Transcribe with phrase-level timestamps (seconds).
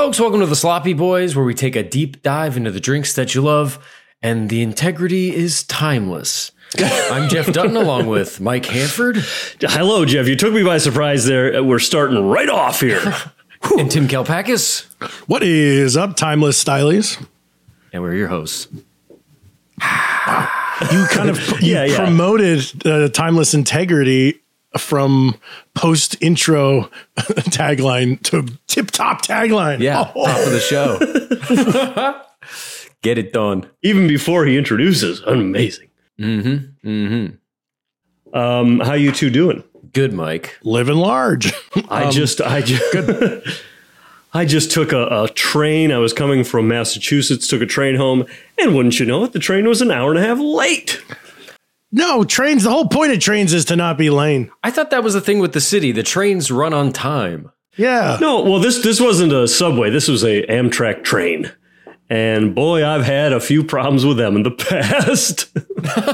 [0.00, 3.12] Folks, welcome to the Sloppy Boys, where we take a deep dive into the drinks
[3.12, 3.78] that you love,
[4.22, 6.52] and the integrity is timeless.
[6.78, 9.18] I'm Jeff Dutton, along with Mike Hanford
[9.60, 10.26] Hello, Jeff.
[10.26, 11.62] You took me by surprise there.
[11.62, 13.14] We're starting right off here.
[13.78, 14.86] and Tim Kalpakis,
[15.28, 17.18] What is up, timeless stylies?
[17.92, 18.68] and we're your hosts.
[18.72, 18.78] You
[21.10, 21.96] kind of you Yeah, yeah.
[22.06, 24.39] promoted uh, timeless integrity
[24.78, 25.34] from
[25.74, 29.80] post intro tagline to tip top tagline.
[29.80, 32.16] Yeah, Oh, top of the show.
[33.02, 33.68] Get it done.
[33.82, 35.88] Even before he introduces, amazing.
[36.20, 36.88] Mm-hmm.
[36.88, 38.36] Mm-hmm.
[38.36, 39.64] Um, how you two doing?
[39.92, 40.58] Good, Mike.
[40.62, 41.52] living large.
[41.88, 42.84] I just, I just,
[44.32, 45.90] I just took a, a train.
[45.90, 48.24] I was coming from Massachusetts, took a train home,
[48.58, 51.02] and wouldn't you know it, the train was an hour and a half late.
[51.92, 54.50] No, trains, the whole point of trains is to not be lane.
[54.62, 55.92] I thought that was the thing with the city.
[55.92, 57.50] The trains run on time.
[57.76, 58.18] Yeah.
[58.20, 59.90] No, well, this this wasn't a subway.
[59.90, 61.50] This was a Amtrak train.
[62.08, 65.48] And boy, I've had a few problems with them in the past.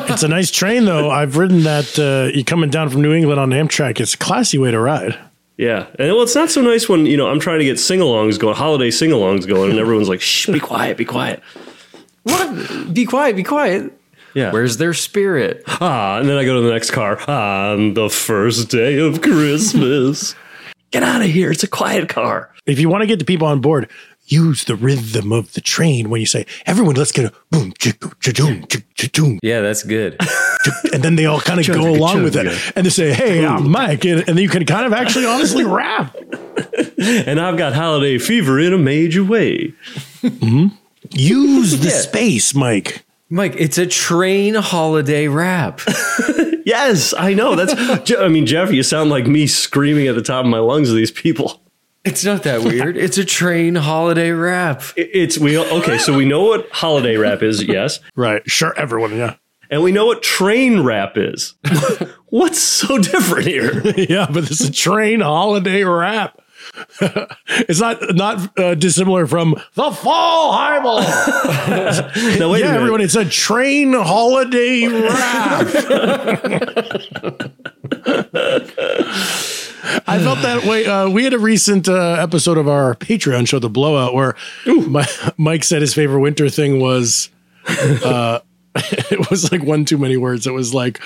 [0.08, 1.10] It's a nice train, though.
[1.10, 1.98] I've ridden that.
[1.98, 4.00] Uh, you coming down from New England on Amtrak.
[4.00, 5.18] It's a classy way to ride.
[5.56, 8.38] Yeah, and well, it's not so nice when you know I'm trying to get sing-alongs
[8.38, 11.42] going, holiday sing-alongs going, and everyone's like, "Shh, be quiet, be quiet."
[12.22, 12.94] What?
[12.94, 13.34] Be quiet.
[13.36, 13.92] Be quiet.
[14.36, 14.52] Yeah.
[14.52, 15.62] Where's their spirit?
[15.66, 20.34] Ah, and then I go to the next car on the first day of Christmas.
[20.92, 21.50] Get out of here!
[21.50, 22.52] It's a quiet car.
[22.66, 23.88] If you want to get the people on board,
[24.26, 28.12] use the rhythm of the train when you say, "Everyone, let's get a boom, chicka,
[28.20, 30.16] cha-doom, chick, cha-doom," Yeah, that's good.
[30.92, 33.68] and then they all kind of go along with it, and they say, "Hey, I'm
[33.70, 36.14] Mike," and, and then you can kind of actually honestly rap.
[36.98, 39.72] And I've got holiday fever in a major way.
[41.12, 42.00] Use the Yeah.
[42.00, 43.02] space, Mike.
[43.28, 45.80] Mike, it's a train holiday rap.
[46.66, 47.54] Yes, I know.
[47.54, 48.12] That's.
[48.18, 50.96] I mean, Jeff, you sound like me screaming at the top of my lungs of
[50.96, 51.62] these people.
[52.04, 52.96] It's not that weird.
[52.96, 54.82] It's a train holiday rap.
[54.96, 55.96] It's we okay.
[55.98, 57.62] So we know what holiday rap is.
[57.62, 58.00] Yes.
[58.16, 58.42] Right?
[58.50, 59.16] Sure, everyone.
[59.16, 59.36] Yeah,
[59.70, 61.54] And we know what train rap is.
[62.30, 63.82] What's so different here?
[63.96, 66.40] yeah, but it's a train holiday rap.
[67.68, 71.00] it's not not uh, dissimilar from the fall highball.
[72.38, 75.66] Now wait yeah, everyone, it's a train holiday rap.
[80.06, 80.86] I felt that way.
[80.86, 84.34] Uh, we had a recent uh, episode of our Patreon show, The Blowout, where
[84.66, 85.06] my,
[85.36, 87.30] Mike said his favorite winter thing was
[87.68, 88.40] uh,
[88.74, 90.46] it was like one too many words.
[90.46, 91.00] It was like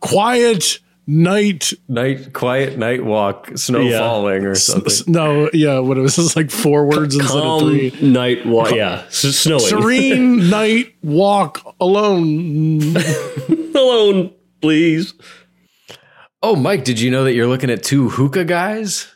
[0.00, 1.72] quiet night.
[1.88, 3.98] Night, quiet night walk, snow Yeah.
[3.98, 5.12] falling or something.
[5.12, 7.92] No, yeah, what it was, it was like four words instead of Calm three.
[8.02, 8.70] night walk.
[8.72, 9.60] Yeah, s- snowing.
[9.60, 12.94] Serene night walk alone.
[13.74, 15.14] Alone, please.
[16.42, 19.14] Oh, Mike, did you know that you're looking at two hookah guys?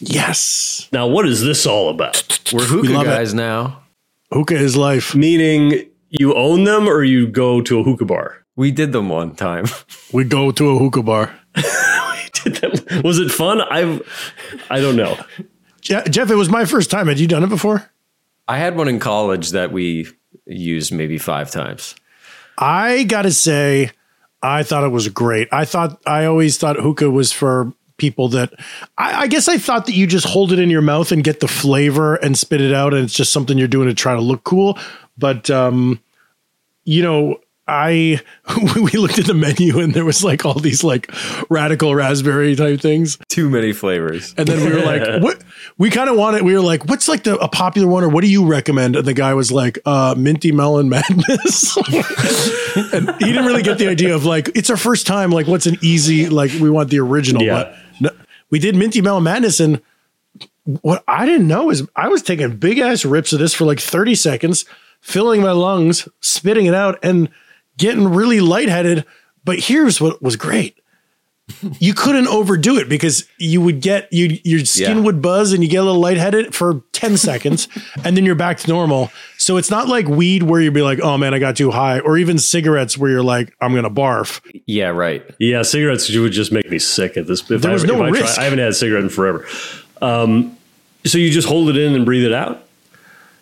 [0.00, 0.88] Yes.
[0.92, 2.40] Now, what is this all about?
[2.52, 3.10] We're hookah love it.
[3.10, 3.82] guys now.
[4.32, 5.14] Hookah is life.
[5.14, 8.43] Meaning, you own them or you go to a hookah bar?
[8.56, 9.66] We did them one time.
[10.12, 11.34] We go to a hookah bar.
[13.02, 13.60] Was it fun?
[13.60, 14.02] I've,
[14.70, 15.18] I don't know.
[15.80, 17.08] Je- Jeff, it was my first time.
[17.08, 17.90] Had you done it before?
[18.46, 20.06] I had one in college that we
[20.46, 21.94] used maybe five times.
[22.58, 23.90] I gotta say,
[24.42, 25.48] I thought it was great.
[25.52, 28.52] I thought I always thought hookah was for people that
[28.98, 31.40] I, I guess I thought that you just hold it in your mouth and get
[31.40, 34.20] the flavor and spit it out, and it's just something you're doing to try to
[34.20, 34.78] look cool.
[35.16, 36.00] But um,
[36.84, 38.20] you know, I
[38.76, 41.10] we looked at the menu and there was like all these like
[41.48, 44.34] radical raspberry type things, Too many flavors.
[44.36, 45.42] and then we were like, "What?"
[45.78, 46.42] We kind of wanted.
[46.42, 49.06] We were like, "What's like the a popular one, or what do you recommend?" And
[49.06, 51.76] the guy was like, uh, "Minty melon madness,"
[52.92, 55.30] and he didn't really get the idea of like it's our first time.
[55.30, 56.50] Like, what's an easy like?
[56.60, 57.54] We want the original, Yeah.
[57.54, 58.10] but no,
[58.50, 59.80] we did minty melon madness and
[60.80, 63.80] what I didn't know is I was taking big ass rips of this for like
[63.80, 64.64] 30 seconds,
[65.00, 67.28] filling my lungs, spitting it out, and
[67.78, 69.04] getting really lightheaded.
[69.44, 70.78] But here's what was great.
[71.78, 75.02] You couldn't overdo it because you would get you your skin Yeah.
[75.02, 77.68] would buzz and you get a little lightheaded for 10 seconds
[78.02, 79.10] and then you're back to normal.
[79.36, 82.00] So it's not like weed where you'd be like, oh man, I got too high,
[82.00, 84.40] or even cigarettes where you're like, I'm gonna barf.
[84.64, 85.22] Yeah, right.
[85.38, 87.42] Yeah, cigarettes would just make me sick at this.
[87.50, 88.38] If There I, was no if I, try- risk.
[88.38, 89.46] I haven't had a cigarette in forever.
[90.00, 90.56] Um,
[91.04, 92.66] so you just hold it in and breathe it out.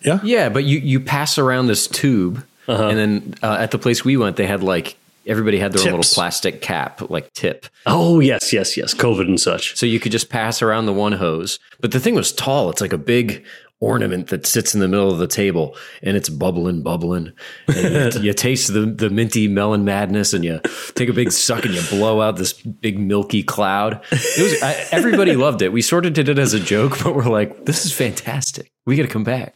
[0.01, 0.19] Yeah.
[0.23, 2.87] Yeah, but you you pass around this tube, Uh-huh.
[2.87, 5.99] and then uh, at the place we went, they had like everybody had their own
[5.99, 8.93] little plastic cap, like tip, Oh yes, yes, yes.
[8.93, 9.75] COVID and such.
[9.77, 11.59] so you could just pass around the one hose.
[11.79, 13.43] But the thing was tall; it's like a big
[13.79, 17.33] ornament that sits in the middle of the table, and it's bubbling, bubbling.
[17.67, 20.59] And you, you taste the the minty melon madness, and you
[20.95, 24.01] take a big suck, and you blow out this big milky cloud.
[24.11, 25.73] It was I, everybody loved it.
[25.73, 28.71] We sort of did it as a joke, but we're like, this is fantastic.
[28.85, 29.55] We got to come back.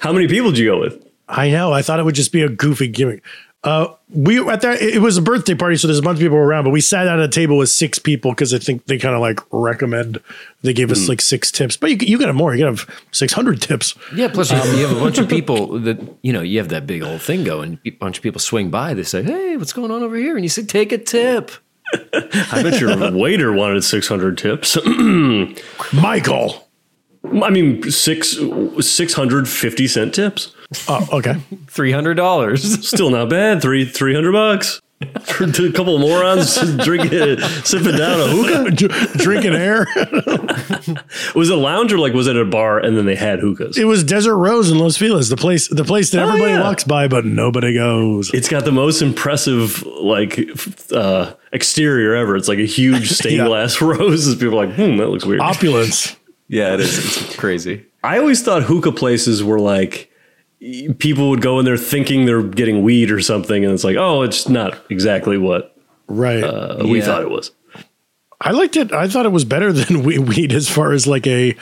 [0.00, 1.04] How many people did you go with?
[1.28, 1.72] I know.
[1.72, 3.22] I thought it would just be a goofy gimmick.
[3.64, 6.36] Uh, we at that it was a birthday party, so there's a bunch of people
[6.36, 9.16] around, but we sat at a table with six people because I think they kind
[9.16, 10.20] of like recommend.
[10.62, 12.54] They gave us like six tips, but you you can have more.
[12.54, 13.96] You can have six hundred tips.
[14.14, 16.86] Yeah, plus you, you have a bunch of people that you know you have that
[16.86, 17.80] big old thing going.
[17.84, 18.94] A bunch of people swing by.
[18.94, 21.50] They say, "Hey, what's going on over here?" And you say, "Take a tip."
[21.92, 24.78] I bet your waiter wanted six hundred tips.
[25.92, 26.68] Michael.
[27.24, 28.38] I mean, six
[28.80, 30.54] six hundred fifty cent tips.
[30.88, 31.34] Oh, okay.
[31.68, 32.86] Three hundred dollars.
[32.86, 33.62] Still not bad.
[33.62, 34.80] Three three hundred bucks.
[35.26, 38.70] For a couple of morons drinking, sipping down a hookah.
[38.72, 39.86] Dr- Drinking air.
[41.36, 43.78] Was it a lounge or like was it a bar and then they had hookahs?
[43.78, 46.62] It was Desert Rose in Los Feliz, the place, the place that Oh, everybody yeah.
[46.62, 48.34] walks by, but nobody goes.
[48.34, 50.38] It's got the most impressive like
[50.92, 52.34] uh, exterior ever.
[52.36, 53.46] It's like a huge stained Yeah.
[53.46, 54.34] glass roses.
[54.34, 55.40] People are like, hmm, that looks weird.
[55.40, 56.16] Opulence.
[56.48, 56.98] yeah, it is.
[57.22, 57.86] It's crazy.
[58.02, 60.17] I always thought hookah places were like y-
[60.98, 64.22] people would go in there thinking they're getting weed or something, and it's like, oh,
[64.22, 65.76] it's not exactly what
[66.08, 66.42] Right.
[66.42, 67.04] uh, we Yeah.
[67.04, 67.50] thought it was.
[68.40, 68.92] I liked it.
[68.92, 71.54] I thought it was better than we- weed as far as like a,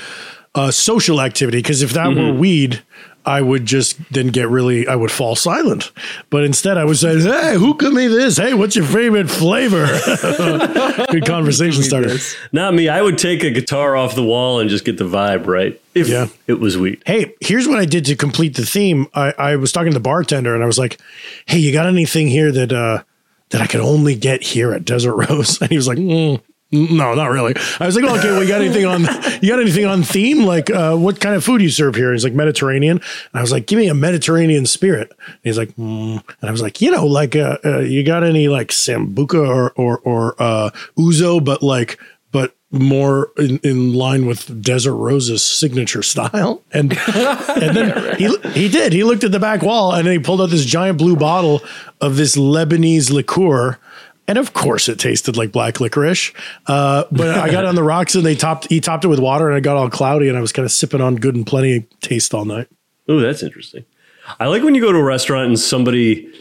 [0.55, 1.59] a social activity.
[1.59, 2.83] Because if that were weed,
[3.25, 5.91] I would just then get really, I would fall silent.
[6.31, 8.37] But instead, I would say, "Hey, who can me this?
[8.37, 9.85] Hey, what's your favorite flavor?"
[11.11, 12.17] Good conversation starter.
[12.53, 12.89] Not me.
[12.89, 15.81] I would take a guitar off the wall and just get the vibe right.
[15.97, 16.29] If Yeah.
[16.47, 17.03] it was weed.
[17.07, 19.07] Hey, here's what I did to complete the theme.
[19.15, 20.99] I, I was talking to the bartender and I was like,
[21.47, 23.03] "Hey, you got anything here that uh,
[23.51, 26.41] that I could only get here at Desert Rose?" And he was like, mm,
[26.71, 29.07] "No, not really." I was like, "Okay, well, you got anything on?
[29.43, 30.45] You got anything on theme?
[30.45, 33.41] Like, uh, what kind of food do you serve here?" He's like, "Mediterranean." And I
[33.41, 36.23] was like, "Give me a Mediterranean spirit." And he's like, mm.
[36.41, 39.71] and I was like, "You know, like, uh, uh, you got any like sambuca or
[39.77, 41.99] or or uh, ouzo, but like."
[42.73, 48.69] But more in, in line with Desert Rose's signature style, and and then he he
[48.69, 48.93] did.
[48.93, 51.63] He looked at the back wall and then he pulled out this giant blue bottle
[52.01, 53.79] of this Lebanese liqueur,
[54.27, 56.33] and of course it tasted like black licorice.
[56.67, 59.49] Uh, but I got on the rocks and they topped he topped it with water
[59.49, 61.87] and it got all cloudy and I was kind of sipping on good and plenty
[62.01, 62.67] taste all night.
[63.09, 63.85] Oh, that's interesting.
[64.41, 66.33] I like when you go to a restaurant and somebody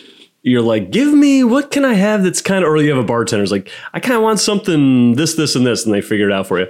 [0.45, 3.03] you're like, give me what can I have that's kind of, or you have a
[3.03, 6.29] bartender bartender's like, I kind of want something this, this, and this, and they figure
[6.29, 6.67] it out for you.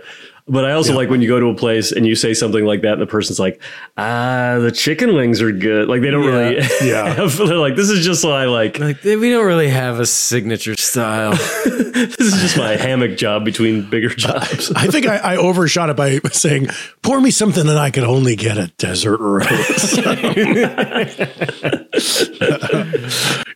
[0.48, 2.82] But I also like when you go to a place and you say something like
[2.84, 3.60] that, and the person's like,
[3.98, 5.88] ah, the chicken wings are good.
[5.88, 7.14] Like they don't really, Yeah.
[7.16, 8.78] have- they're like, this is just what I like.
[8.78, 11.34] Like we don't really have a signature style.
[11.96, 14.70] This is just my hammock job between bigger jobs.
[14.74, 16.68] I think I, I overshot it by saying,
[17.02, 19.48] "Pour me something that I could only get at Desert Rose."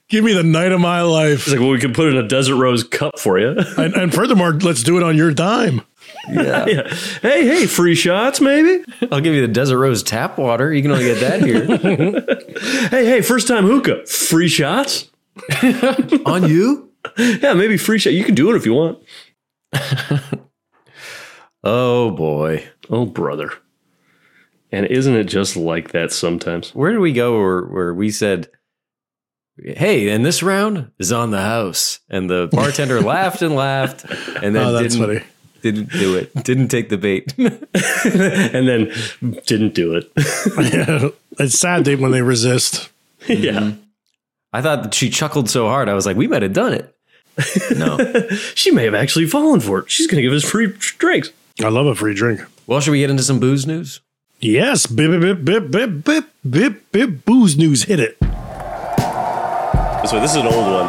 [0.07, 2.25] Give me the night of my life, It's like, well, we can put it in
[2.25, 3.55] a desert rose cup for you.
[3.77, 5.81] and, and furthermore, let's do it on your dime.
[6.33, 6.65] yeah.
[7.21, 8.83] Hey, hey, free shots, maybe.
[9.11, 10.73] I'll give you the Desert Rose tap water.
[10.73, 12.45] You can only get that here.
[12.89, 15.09] Hey, hey, first time hookah, free shots.
[16.25, 16.91] On you?
[17.17, 18.11] Yeah, maybe free shot.
[18.13, 18.99] You can do it if you want.
[21.63, 22.67] Oh boy.
[22.89, 23.51] Oh, brother.
[24.71, 26.73] And isn't it just like that sometimes?
[26.75, 28.49] Where did we go where, where we said,
[29.57, 31.99] Hey, and this round is on the house.
[32.09, 34.05] And the bartender laughed and laughed
[34.41, 35.25] and then Oh, that's didn't, funny.
[35.61, 36.33] Didn't do it.
[36.43, 37.33] Didn't take the bait.
[37.37, 38.91] and then
[39.45, 40.11] didn't do it.
[41.39, 42.89] it's sad they when they resist.
[43.27, 43.51] yeah.
[43.51, 43.79] Mm-hmm.
[44.51, 45.89] I thought that she chuckled so hard.
[45.89, 46.95] I was like, we might have done it.
[47.77, 47.97] No.
[48.55, 49.91] She may have actually fallen for it.
[49.91, 51.31] She's going to give us free drinks.
[51.63, 52.41] I love a free drink.
[52.67, 54.01] well, should we get into some booze news?
[54.41, 57.83] Yes, bip bip bip bip bip bip bip booze news.
[57.83, 58.17] Hit it.
[60.01, 60.87] This way, this is an old one.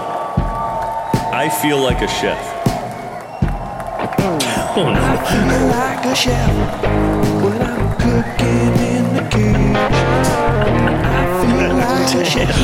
[1.32, 2.38] I feel like a chef.
[4.80, 4.86] No.
[4.86, 6.50] like a chef
[7.42, 9.76] when I'm cooking in the kitchen.
[11.04, 12.56] I feel like a chef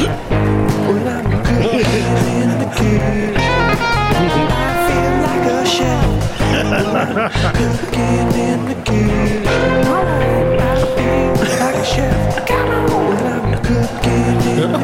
[0.89, 1.85] when I'm cooking
[2.41, 3.37] in the kitchen.
[3.37, 5.69] I feel like a
[7.53, 9.45] cooking in the kitchen.
[10.57, 12.19] I feel like a chef
[13.11, 14.79] when I'm cooking in the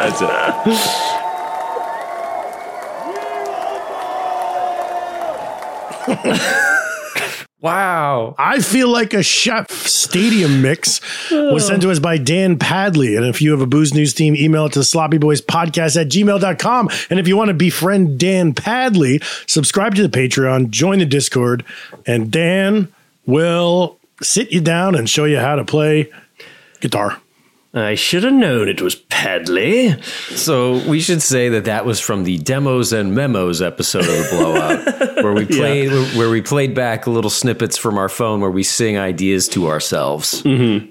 [0.00, 1.17] That's it.
[7.60, 8.36] Wow.
[8.38, 11.00] I feel like a chef stadium mix
[11.30, 13.16] was sent to us by Dan Padley.
[13.16, 16.88] And if you have a booze news team, email it to sloppyboyspodcast at gmail.com.
[17.10, 21.64] And if you want to befriend Dan Padley, subscribe to the Patreon, join the Discord,
[22.06, 22.92] and Dan
[23.26, 26.12] will sit you down and show you how to play
[26.80, 27.20] guitar.
[27.74, 30.00] I should have known it was Padley.
[30.02, 34.28] So we should say that that was from the demos and memos episode of the
[34.30, 38.62] blowout, where we played where we played back little snippets from our phone where we
[38.62, 40.42] sing ideas to ourselves.
[40.42, 40.88] Mm-hmm.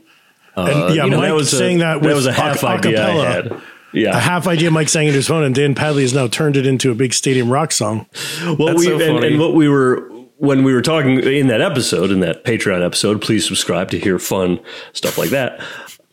[0.55, 2.34] Uh, and yeah, You know, Mike that was a, saying that, that with was a
[2.34, 3.25] half a- idea I acapella.
[3.53, 3.62] had.
[4.15, 6.67] A half idea Mike sang into his phone, and Dan Padley has now turned it
[6.67, 8.05] into a big stadium rock song.
[8.43, 10.07] What That's we so and, and what we were
[10.38, 14.19] when we were talking in that episode, in that Patreon episode, please subscribe to hear
[14.19, 14.60] fun
[14.93, 15.60] stuff like that.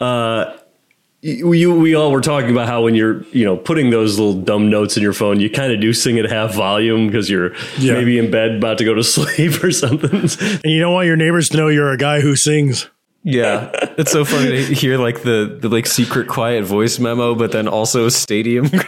[0.05, 0.57] Uh,
[1.23, 4.35] you, you we all were talking about how when you're you know putting those little
[4.35, 7.55] dumb notes in your phone, you kind of do sing at half volume because you're
[7.79, 7.95] Yeah.
[7.95, 10.11] maybe in bed about to go to sleep or something.
[10.63, 12.91] And you don't want your neighbors to know you're a guy who sings.
[13.27, 17.53] Yeah, it's so funny to hear like the the like secret quiet voice memo, but
[17.53, 18.67] then also stadium.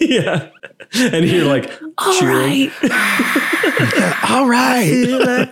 [0.00, 0.48] yeah,
[0.94, 1.70] and you're like
[2.18, 2.70] cheering.
[4.30, 5.46] All right.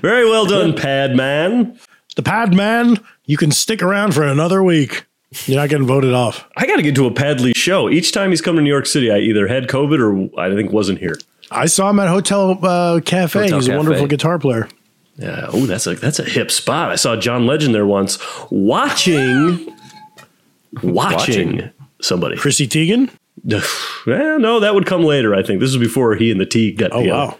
[0.00, 1.78] Very well done, Pad Man.
[2.16, 5.04] The pad man, you can stick around for another week.
[5.46, 6.46] You're not getting voted off.
[6.56, 7.88] I got to get to a Padley show.
[7.90, 10.00] Each time he's come to New York City, I either had COVID
[10.34, 11.18] or I think wasn't here.
[11.50, 13.38] I saw him at Hotel uh, Cafe.
[13.40, 14.68] Hotel He's a wonderful guitar player.
[15.16, 15.46] Yeah.
[15.52, 16.90] Oh, that's a that's a hip spot.
[16.90, 18.18] I saw John Legend there once
[18.50, 19.74] watching
[20.82, 21.70] watching, Watching.
[22.00, 22.36] somebody.
[22.36, 23.10] Chrissy Teigen.
[24.06, 25.34] well, no, that would come later.
[25.34, 27.16] I think this was before he and the Teague got Oh together.
[27.18, 27.38] wow.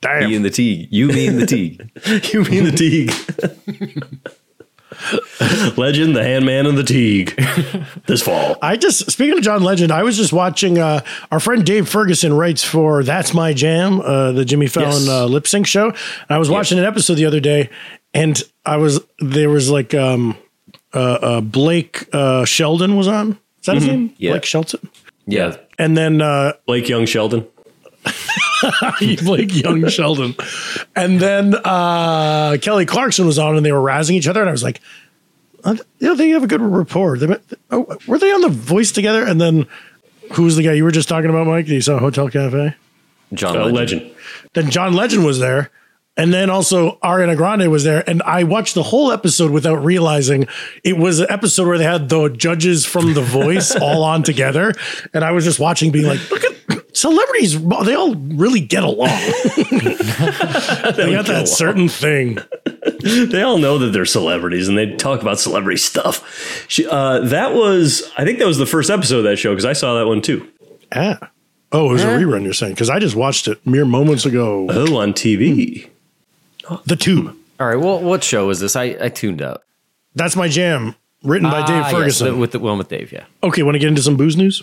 [0.00, 0.30] Damn.
[0.30, 0.88] Me and the Teague.
[0.90, 1.90] You, me, and the Teague.
[2.32, 3.10] you mean the Teague?
[5.76, 7.36] Legend, the Handman, and the Teague.
[8.06, 8.56] This fall.
[8.62, 10.78] I just speaking of John Legend, I was just watching.
[10.78, 15.08] Uh, our friend Dave Ferguson writes for "That's My Jam," uh, the Jimmy Fallon Yes.
[15.08, 15.88] uh, lip sync show.
[15.90, 17.70] And I was watching an episode the other day,
[18.14, 20.36] and I was there was like um,
[20.94, 23.32] uh, uh, Blake uh, Sheldon was on.
[23.60, 24.14] Is that his name?
[24.16, 24.32] Yeah.
[24.32, 24.88] Blake Shelton.
[25.26, 25.56] Yeah.
[25.78, 27.46] And then uh, Blake Young Sheldon.
[29.24, 30.34] Blake Young Sheldon.
[30.96, 34.40] And then uh, Kelly Clarkson was on and they were razzing each other.
[34.40, 34.80] And I was like,
[35.64, 37.18] uh, you know, they have a good rapport.
[37.18, 37.36] They,
[37.70, 39.24] oh, were they on The Voice together?
[39.24, 39.66] And then
[40.32, 41.66] who was the guy you were just talking about, Mike?
[41.66, 42.74] That you saw Hotel Cafe?
[43.34, 43.74] John Uh, Legend.
[44.02, 44.14] legend.
[44.54, 45.70] Then John Legend was there.
[46.16, 48.02] And then also Ariana Grande was there.
[48.10, 50.48] And I watched the whole episode without realizing
[50.82, 54.72] it was an episode where they had the judges from The Voice all on together.
[55.14, 57.60] And I was just watching, being like, look at celebrities.
[57.84, 59.08] They all really get along.
[59.58, 62.38] they got that certain thing.
[63.02, 66.64] They all know that they're celebrities and they talk about celebrity stuff.
[66.68, 69.64] She, uh, that was, I think that was the first episode of that show because
[69.64, 70.46] I saw that one too.
[70.92, 71.30] Ah.
[71.70, 72.72] Oh, it was a rerun, you're saying?
[72.72, 74.66] Because I just watched it mere moments ago.
[74.70, 75.88] Oh, on TV.
[76.86, 77.36] The Tube.
[77.60, 77.76] All right.
[77.76, 78.74] Well, what show is this?
[78.74, 79.62] I, I tuned out.
[80.14, 80.94] That's my jam.
[81.22, 82.26] Written by Dave Ah, yes, Ferguson.
[82.28, 83.12] the- with the one with Dave.
[83.12, 83.24] Yeah.
[83.42, 84.62] okay, want to get into some booze news?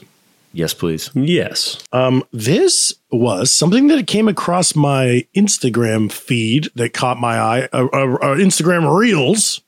[0.55, 1.11] Yes, please.
[1.13, 1.83] Yes.
[2.31, 7.69] This was something that came across my Instagram feed that caught my eye.
[7.73, 9.61] Uh, uh, uh, Instagram Reels,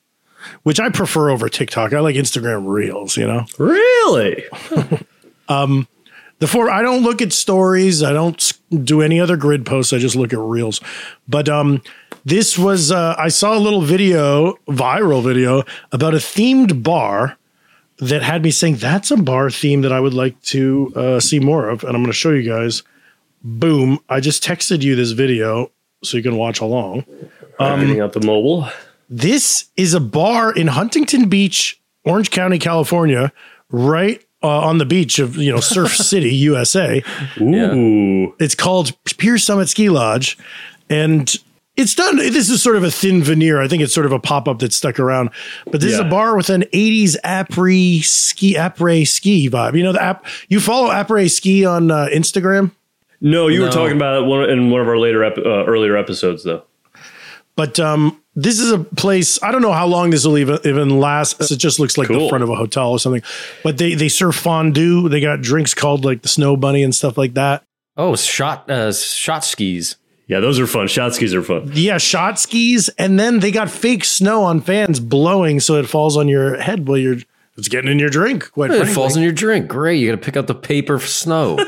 [0.63, 1.91] which I prefer over TikTok.
[1.91, 3.17] I like Instagram Reels.
[3.17, 4.45] You know, Really?
[6.39, 6.69] the four.
[6.69, 8.01] I don't look at stories.
[8.01, 9.91] I don't do any other grid posts.
[9.91, 10.79] I just look at Reels.
[11.27, 11.81] But um,
[12.23, 12.93] this was.
[12.93, 17.37] Uh, I saw a little video, viral video about a themed bar.
[17.99, 21.39] That had me saying that's a bar theme that I would like to uh, see
[21.39, 22.83] more of, and I'm going to show you guys.
[23.43, 23.99] Boom!
[24.07, 25.71] I just texted you this video
[26.03, 27.05] so you can watch along.
[27.87, 28.67] Getting out the mobile.
[29.09, 33.31] This is a bar in Huntington Beach, Orange County, California,
[33.71, 37.03] right uh, on the beach of you know Surf City, USA.
[37.39, 38.35] Ooh.
[38.39, 40.37] It's called Pier Summit Ski Lodge,
[40.89, 41.33] and
[41.77, 42.17] it's done.
[42.17, 43.61] This is sort of a thin veneer.
[43.61, 45.29] I think it's sort of a pop up that stuck around.
[45.71, 49.75] But this is a bar with an '80s après ski après ski vibe.
[49.77, 50.25] You know the app.
[50.49, 52.71] You follow après ski on uh, Instagram,
[53.21, 55.95] No, you were talking about it one, in one of our later ep- uh, earlier
[55.95, 56.63] episodes, though.
[57.55, 59.41] but um, this is a place.
[59.41, 61.39] I don't know how long this will even even last.
[61.51, 63.23] It just looks like the front of a hotel or something.
[63.63, 65.09] But they they serve fondue.
[65.09, 67.63] They got drinks called like the Snow Bunny and stuff like that.
[67.95, 69.95] Oh, shot uh, shot skis.
[70.27, 70.87] Yeah, those are fun.
[70.87, 71.71] Shot skis are fun.
[71.73, 76.17] Yeah, shot skis, and then they got fake snow on fans blowing so it falls
[76.17, 77.17] on your head while you're
[77.57, 78.51] it's getting in your drink.
[78.51, 78.93] Quite It frankly.
[78.93, 79.67] falls in your drink.
[79.67, 79.99] Great.
[79.99, 81.57] You got to pick out the paper for snow.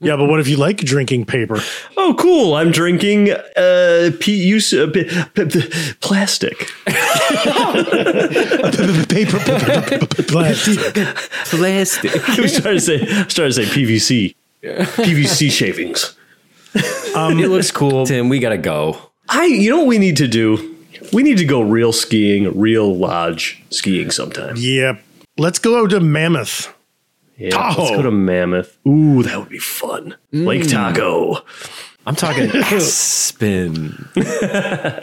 [0.00, 1.58] Yeah, but what if you like drinking paper?
[1.96, 2.54] Oh, cool!
[2.54, 6.56] I'm drinking uh, P- use, uh, p- p- p- plastic.
[9.08, 9.38] paper,
[10.28, 10.78] plastic.
[11.48, 12.28] Plastic.
[12.38, 16.16] I was trying to say, I was trying to say PVC, PVC shavings.
[16.76, 18.06] It looks cool.
[18.06, 18.98] Tim, we got to go.
[19.28, 20.76] I, you know what we need to do?
[21.12, 24.54] We need to go real skiing, real lodge skiing sometime.
[24.56, 25.02] Yep.
[25.38, 26.72] Let's go to Mammoth.
[27.36, 27.82] Yeah, Tahoe.
[27.82, 28.78] let's go to Mammoth.
[28.86, 30.16] Ooh, that would be fun.
[30.32, 31.38] Lake Tahoe.
[32.06, 34.08] I'm talking Aspen.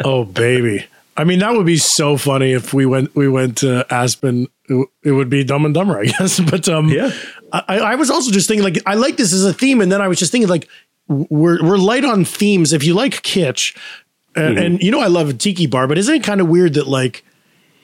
[0.06, 0.86] Oh baby.
[1.15, 4.48] I mean, that would be so funny if we went we went to Aspen.
[4.68, 6.39] It, it would be Dumb and Dumber, I guess.
[6.39, 7.12] But um, Yeah.
[7.51, 10.01] I, I was also just thinking like I like this as a theme, and then
[10.01, 10.68] I was just thinking like
[11.29, 12.74] we're we're light on themes.
[12.74, 13.75] If you like kitsch,
[14.36, 16.74] and, and you know I love a tiki bar, but isn't it kind of weird
[16.74, 17.24] that like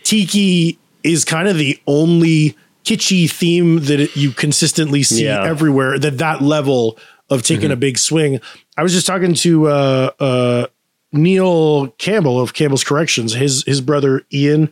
[0.04, 5.44] tiki is kind of the only kitschy theme that it, you consistently see Yeah.
[5.46, 6.00] everywhere?
[6.00, 6.98] That that level
[7.30, 8.40] of taking a big swing.
[8.76, 10.68] I was just talking to uh, uh,
[11.12, 13.34] Neil Campbell of Campbell's Corrections.
[13.34, 14.72] His his brother Ian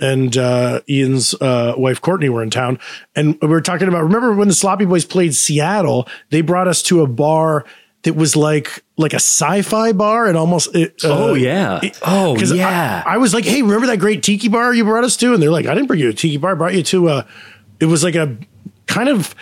[0.00, 2.78] and uh, Ian's uh, wife Courtney were in town,
[3.14, 4.02] and we were talking about.
[4.04, 6.08] Remember when the Sloppy Boys played Seattle?
[6.30, 7.64] They brought us to a bar
[8.02, 10.74] that was like like a sci-fi bar, and almost.
[10.74, 11.80] It, uh, Oh, yeah.
[12.06, 13.02] Oh, 'cause yeah.
[13.06, 15.32] I, I was like, hey, remember that great tiki bar you brought us to?
[15.34, 16.52] And they're like, I didn't bring you a tiki bar.
[16.52, 17.26] I brought you to a.
[17.80, 18.36] It was like a
[18.86, 19.34] kind of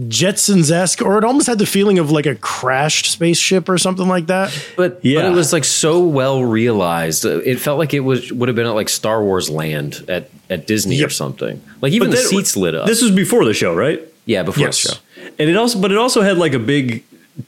[0.00, 4.08] Jetsons esque, or it almost had the feeling of like a crashed spaceship or something
[4.08, 4.50] like that.
[4.76, 5.22] But, Yeah.
[5.22, 7.24] but it was like so well realized.
[7.24, 10.30] Uh, It felt like it was would have been at like Star Wars Land at,
[10.50, 11.62] at Disney or something.
[11.80, 12.86] Like even the then- seats lit up.
[12.86, 14.00] This was before the show, right?
[14.26, 14.82] yeah, before Yes.
[14.82, 14.98] the show.
[15.38, 17.04] And it also, but it also had like a big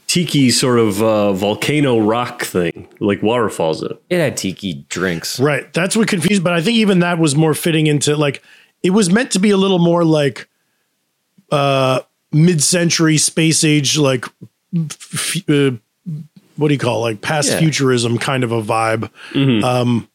[0.07, 3.91] tiki sort of uh, volcano rock thing, like waterfalls it.
[4.09, 5.39] It had tiki drinks.
[5.39, 5.71] Right.
[5.73, 6.43] That's what confused.
[6.43, 8.41] But I think even that was more fitting into like
[8.83, 10.47] it was meant to be a little more like
[11.51, 14.25] uh mid-century space age like
[14.75, 15.71] f- uh,
[16.57, 17.01] what do you call it?
[17.11, 17.59] like past Yeah.
[17.59, 19.09] futurism kind of a vibe
[19.63, 20.09] um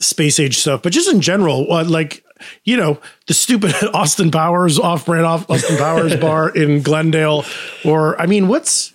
[0.00, 2.22] space age stuff but just in general uh, like
[2.64, 7.44] you know the stupid austin powers off-brand off austin powers bar in glendale
[7.84, 8.92] or i mean what's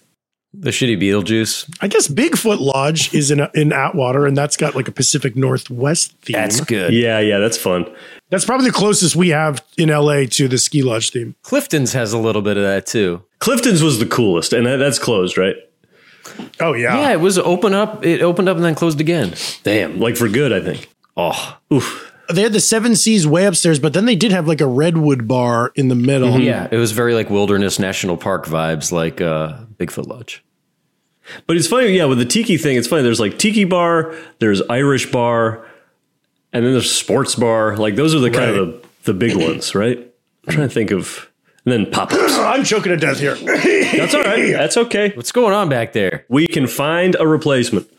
[0.59, 1.77] The shitty Beetlejuice.
[1.81, 6.13] i guess bigfoot lodge is in in atwater and that's got like a pacific northwest
[6.21, 6.93] theme That's good.
[6.93, 7.85] Yeah, yeah, that's fun.
[8.29, 11.35] That's probably the closest we have in LA to the ski lodge theme.
[11.43, 13.23] Clifton's has a little bit of that too.
[13.39, 15.55] Clifton's was the coolest, and that, that's closed, right?
[16.59, 16.99] Oh yeah.
[16.99, 18.03] Yeah, it was open up.
[18.03, 19.35] It opened up and then closed again.
[19.63, 20.89] Damn, like for good, I think.
[21.15, 22.11] Oh, Oof.
[22.33, 25.27] They had the Seven Seas way upstairs, but then they did have like a redwood
[25.27, 26.39] bar in the middle.
[26.39, 26.67] yeah.
[26.71, 30.43] It was very like wilderness national park vibes, like uh, Bigfoot Lodge.
[31.47, 33.01] But it's funny, yeah, with the tiki thing, it's funny.
[33.03, 35.65] There's like tiki bar, there's Irish bar,
[36.53, 37.75] and then there's sports bar.
[37.77, 39.97] Like those are the kind of the, the big ones, right?
[40.47, 41.29] I'm trying to think of,
[41.65, 42.33] and then pop ups.
[42.37, 43.35] I'm choking to death here.
[43.97, 44.51] That's all right.
[44.51, 45.11] That's okay.
[45.15, 46.25] What's going on back there?
[46.29, 47.89] We can find a replacement.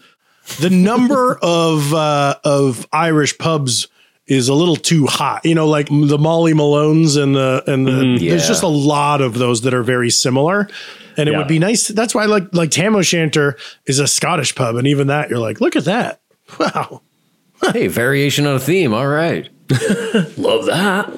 [0.61, 3.89] the number of uh, of Irish pubs
[4.27, 5.45] is a little too hot.
[5.45, 8.49] You know, like the Molly Malones and the and the, there's Yeah.
[8.49, 10.69] just a lot of those that are very similar.
[11.17, 11.39] And it Yeah.
[11.39, 11.89] would be nice.
[11.89, 15.61] That's why like like Tam O'Shanter is a Scottish pub, and even that you're like,
[15.61, 16.21] look at that.
[16.61, 17.03] Wow.
[17.73, 18.93] Hey, variation on a theme.
[18.95, 19.49] All right.
[20.37, 21.11] Love that.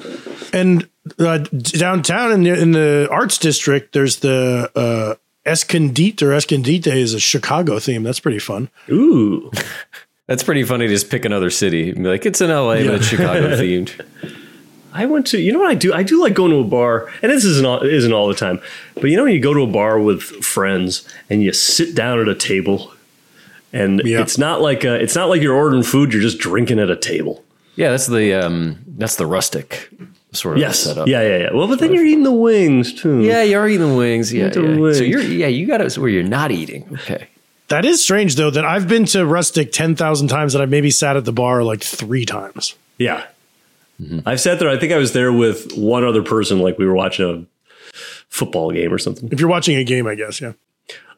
[0.53, 0.87] And
[1.19, 5.15] uh, downtown in the, in the arts district, there's the uh,
[5.47, 8.03] Escondite or Escondite is a Chicago theme.
[8.03, 8.69] That's pretty fun.
[8.89, 9.51] Ooh.
[10.29, 12.93] That's pretty funny to just pick another city and be like, it's in LA, but
[12.95, 13.99] it's Chicago themed.
[14.93, 15.91] I went to, you know what I do?
[15.91, 18.61] I do like going to a bar, and this isn't all, isn't all the time,
[18.93, 22.19] but you know when you go to a bar with friends and you sit down
[22.19, 22.93] at a table,
[23.73, 24.21] and Yeah.
[24.21, 26.95] it's not like a, it's not like you're ordering food; you're just drinking at a
[26.95, 27.43] table.
[27.75, 29.89] Yeah, that's the um, that's the rustic
[30.31, 31.07] sort of Yes, setup.
[31.07, 31.49] yeah, yeah, yeah.
[31.53, 33.21] Well, but then you're eating the wings too.
[33.21, 34.31] Yeah, you're eating wings.
[34.33, 34.75] Yeah, yeah.
[34.77, 34.97] wings.
[34.99, 36.87] So you're yeah, you got to where you're not eating.
[36.93, 37.27] Okay.
[37.69, 38.49] That is strange though.
[38.49, 41.63] That I've been to Rustic ten thousand times, and I've maybe sat at the bar
[41.63, 42.75] like three times.
[42.97, 43.25] yeah.
[44.25, 44.69] I've sat there.
[44.69, 46.59] I think I was there with one other person.
[46.59, 47.25] Like we were watching
[47.91, 47.91] a
[48.29, 49.27] football game or something.
[49.29, 50.39] If you're watching a game, I guess.
[50.39, 50.53] Yeah.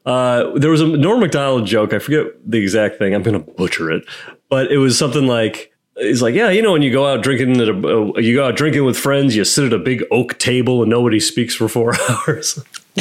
[0.03, 1.93] Uh, there was a Norm Macdonald joke.
[1.93, 3.13] I forget the exact thing.
[3.13, 4.03] I'm going to butcher it,
[4.49, 7.61] but it was something like, "He's like, yeah, you know, when you go out drinking
[7.61, 7.73] at a,
[8.15, 10.89] uh, you go out drinking with friends, you sit at a big oak table and
[10.89, 12.59] nobody speaks for four hours."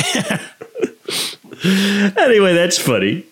[2.16, 3.26] anyway, that's funny.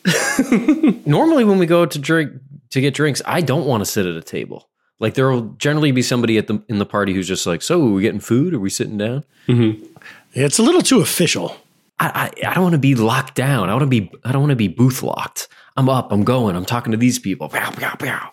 [1.06, 2.32] Normally, when we go to drink
[2.70, 4.68] to get drinks, I don't want to sit at a table.
[5.00, 7.80] Like there will generally be somebody at the in the party who's just like, "So,
[7.86, 8.52] are we getting food?
[8.54, 9.84] Are we sitting down?" Mm-hmm.
[10.34, 11.56] It's a little too official.
[12.00, 13.70] I, I, I don't want to be locked down.
[13.70, 15.48] I want to be I don't want to be booth locked.
[15.76, 16.10] I'm up.
[16.12, 16.56] I'm going.
[16.56, 17.48] I'm talking to these people.
[17.48, 18.32] Pow, pow, pow.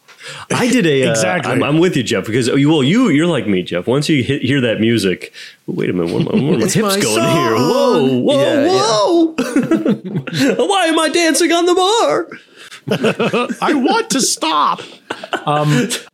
[0.51, 1.51] I did a uh, Exactly.
[1.51, 3.88] I'm, I'm with you, Jeff, because oh, you well, you you're like me, Jeff.
[3.88, 5.33] Once you hit, hear that music,
[5.67, 7.35] wait a minute, where, are my- are my hips going song.
[7.35, 7.55] here?
[7.55, 10.65] Whoa, whoa, Yeah, whoa!
[10.65, 12.27] Why am I dancing on the bar?
[13.61, 14.81] I want to stop.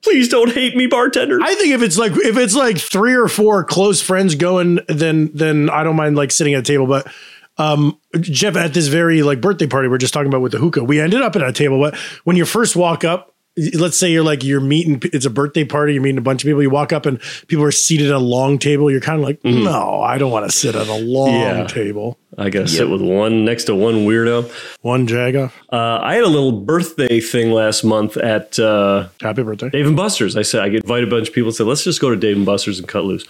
[0.01, 1.39] Please don't hate me, bartender.
[1.41, 5.31] I think if it's like if it's like three or four close friends going, then
[5.33, 6.87] then I don't mind like sitting at a table.
[6.87, 7.11] But
[7.57, 10.83] um, Jeff, at this very like birthday party we're just talking about with the hookah,
[10.85, 11.79] we ended up at a table.
[11.79, 13.30] But when you first walk up,
[13.75, 16.47] let's say you're like you're meeting, it's a birthday party, you're meeting a bunch of
[16.47, 16.61] people.
[16.61, 18.89] You walk up and people are seated at a long table.
[18.89, 21.67] You're kind of like, no, I don't want to sit at a long Yeah.
[21.67, 22.17] table.
[22.37, 24.49] I gotta sit with one next to one weirdo.
[24.81, 29.69] One Jaga, Uh, I had a little birthday thing last month at uh, happy birthday.
[29.69, 30.37] Dave and Buster's.
[30.37, 32.37] I said I invited a bunch of people and said, let's just go to Dave
[32.37, 33.25] and Buster's and cut loose.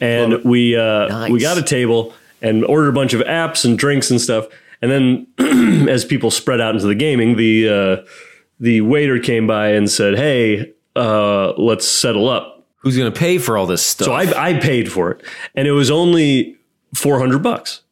[0.00, 1.30] And we uh, Nice.
[1.30, 4.46] we got a table and ordered a bunch of apps and drinks and stuff.
[4.80, 4.90] And
[5.38, 7.96] then as people spread out into the gaming, the uh,
[8.60, 13.38] the waiter came by and said, "Hey, uh, let's settle up." Who's going to pay
[13.38, 14.06] for all this stuff?
[14.06, 15.22] So I, I paid for it,
[15.54, 16.56] and it was only
[16.94, 17.82] four hundred bucks.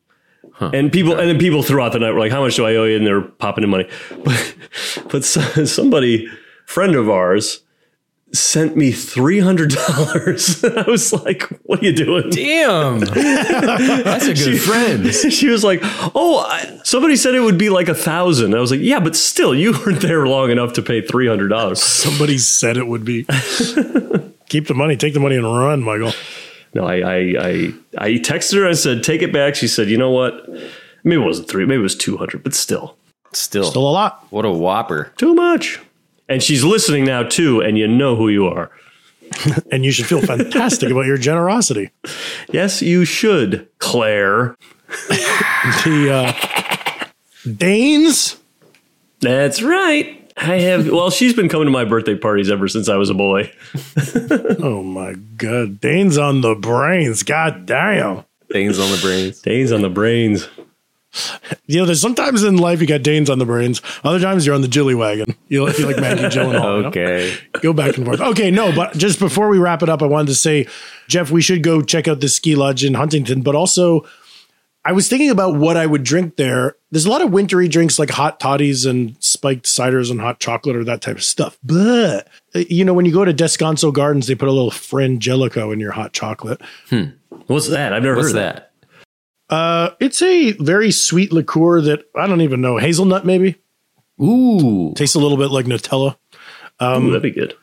[0.59, 2.85] And people and then people throughout the night were like, "How much do I owe
[2.85, 3.89] you?" And they're popping in money.
[4.25, 4.55] But
[5.11, 6.29] but so- somebody,
[6.65, 7.61] friend of ours,
[8.33, 10.63] sent me three hundred dollars.
[10.65, 15.07] I was like, "What are you doing?" Damn, that's a good friend.
[15.15, 15.81] She was like,
[16.15, 18.55] "Oh, I, somebody said it would be like a thousand.
[18.55, 21.49] I was like, "Yeah, but still, you weren't there long enough to pay three hundred
[21.49, 23.25] dollars." Somebody said it would be.
[24.49, 26.13] Keep the money, take the money, and run, Michael.
[26.75, 28.69] No, I, I I I texted her.
[28.69, 30.49] I said, "Take it back." She said, "You know what?
[31.05, 31.65] Maybe it wasn't three.
[31.65, 32.97] Maybe it was two hundred, but still,
[33.33, 34.27] Still, Still a lot.
[34.31, 35.13] what a whopper.
[35.17, 35.81] too much."
[36.29, 38.71] And she's listening now too, and you know who you are.
[39.73, 41.91] And you should feel fantastic about your generosity.
[42.53, 44.57] Yes, you should, Claire.
[45.85, 47.07] The uh,
[47.57, 48.37] Danes,
[49.21, 50.33] That's right.
[50.37, 50.89] I have.
[50.89, 53.53] Well, she's been coming to my birthday parties ever since I was a boy.
[54.61, 57.23] oh my god, Danes on the brains.
[57.23, 58.25] God damn.
[58.51, 59.41] Dane's on the brains.
[59.41, 60.47] Dane's on the brains.
[61.69, 63.83] You know, there's sometimes in life you got Danes on the brains.
[64.05, 65.35] Other times you're on the Jilly wagon.
[65.49, 66.77] You like, you like Maggie Gyllenhaal.
[66.77, 66.89] you know?
[66.89, 67.37] Okay.
[67.61, 68.21] Go back and forth.
[68.21, 70.69] Okay, no, but just before we wrap it up, I wanted to say,
[71.09, 73.43] Jeff, we should go check out the ski lodge in Huntington.
[73.43, 74.07] But also,
[74.85, 76.77] I was thinking about what I would drink there.
[76.93, 80.77] There's a lot of wintry drinks like hot toddies and spiked ciders and hot chocolate
[80.77, 81.59] or that type of stuff.
[81.65, 85.81] But you know, when you go to Descanso Gardens, they put a little Frangelico in
[85.81, 86.61] your hot chocolate.
[86.91, 87.07] Hmm.
[87.49, 87.93] What's that?
[87.93, 88.73] I've never What's heard of that?
[89.49, 93.57] Uh, it's a very sweet liqueur that I don't even know hazelnut maybe
[94.21, 94.93] Ooh.
[94.97, 96.17] tastes a little bit like Nutella.
[96.83, 97.55] Ooh, that'd be good.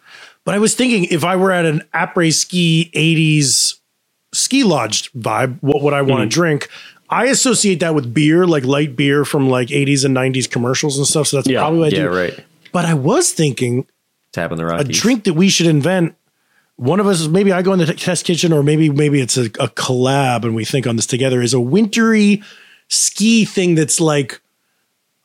[0.45, 3.75] But I was thinking if I were at an après ski 80s
[4.33, 6.69] ski lodge vibe, what would I want to drink?
[7.09, 11.05] I associate that with beer, like light beer from like 80s and 90s commercials and
[11.05, 11.27] stuff.
[11.27, 12.15] So that's Yeah, probably what I Yeah, do.
[12.15, 12.39] right.
[12.71, 13.85] But I was thinking
[14.31, 16.15] Tapping the a drink that we should invent.
[16.83, 19.45] One of us, maybe I go in the test kitchen, or maybe maybe it's a,
[19.45, 21.41] a collab, and we think on this together.
[21.41, 22.43] Is a wintry
[22.89, 24.41] ski thing that's like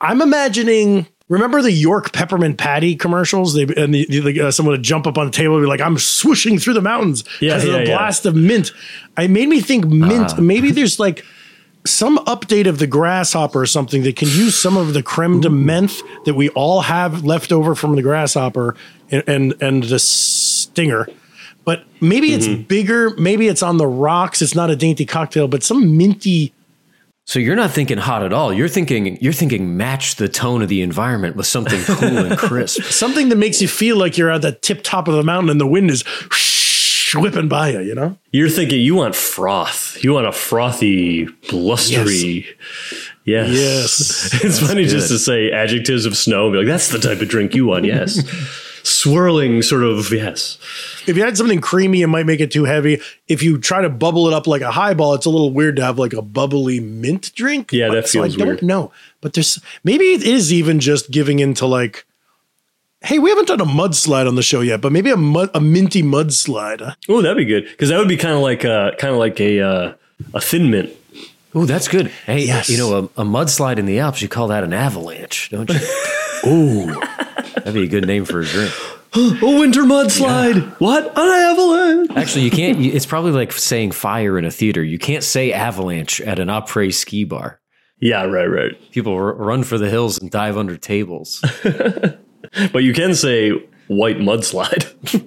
[0.01, 1.09] I'm imagining.
[1.29, 3.55] Remember the York peppermint patty commercials?
[3.55, 5.81] They and the, the, uh, someone would jump up on the table and be like,
[5.81, 7.97] "I'm swooshing through the mountains Yeah, because of yeah, the yeah.
[7.97, 8.71] blast of mint."
[9.18, 10.38] It made me think mint.
[10.38, 11.25] Maybe there's like
[11.85, 15.49] some update of the grasshopper or something that can use some of the creme de
[15.49, 18.77] menthe that we all have left over from the grasshopper
[19.11, 21.09] and and, and the stinger.
[21.68, 22.62] But maybe it's mm-hmm.
[22.62, 23.11] bigger.
[23.18, 24.40] Maybe it's on the rocks.
[24.40, 26.54] It's not a dainty cocktail, but some minty.
[27.26, 28.54] So you're not thinking hot at all.
[28.54, 32.85] You're thinking you're thinking match the tone of the environment with something cool and crisp.
[32.85, 35.61] something that makes you feel like you're at the tip top of the mountain and
[35.61, 36.04] the wind is
[37.14, 38.16] whipping by you, you know?
[38.33, 40.02] You're thinking you want froth.
[40.02, 42.46] You want a frothy, blustery.
[43.26, 43.50] Yes.
[43.50, 44.31] Yes.
[44.42, 47.28] it's funny just to say adjectives of snow and be like, that's the type of
[47.28, 47.85] drink you want.
[47.85, 48.26] Yes.
[48.88, 50.11] Swirling, sort of.
[50.12, 50.59] Yes.
[51.07, 53.01] If you had something creamy, it might make it too heavy.
[53.29, 55.85] If you try to bubble it up like a highball, it's a little weird to
[55.85, 57.72] have like a bubbly mint drink.
[57.72, 58.62] Yeah, that So feels I don't weird.
[58.62, 58.92] know.
[59.20, 62.07] But there's maybe it is even just giving into like,
[63.03, 65.61] hey, we haven't done a mudslide on the show yet, but maybe a mud, a
[65.61, 66.94] minty mudslide.
[67.09, 69.38] Oh, that'd be good because that would be kind of like a kind of like
[69.40, 69.92] a uh,
[70.35, 70.90] a thin mint.
[71.55, 72.09] Oh, that's good.
[72.27, 72.68] Hey, Yes.
[72.68, 75.79] you know, a, a mudslide in the Alps, you call that an avalanche, don't you?
[76.46, 77.03] Ooh.
[77.64, 78.73] That'd be a good name for a drink.
[79.14, 80.62] A winter mudslide.
[80.81, 81.07] What?
[81.16, 82.11] An avalanche.
[82.14, 82.79] Actually, you can't.
[82.79, 84.83] It's probably like saying fire in a theater.
[84.85, 87.59] You can't say avalanche at an après ski bar.
[88.01, 88.73] Yeah, right, right.
[88.92, 91.42] People r- run for the hills and dive under tables.
[92.73, 93.51] But you can say
[93.88, 94.85] white mudslide.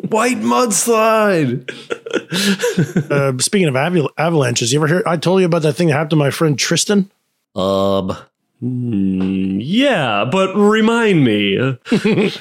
[0.12, 1.70] White mudslide.
[3.12, 5.04] Uh, speaking of aval- avalanches, you ever hear?
[5.06, 7.12] I told you about that thing that happened to my friend Tristan.
[7.56, 8.16] Um,
[8.62, 11.78] yeah, but remind me,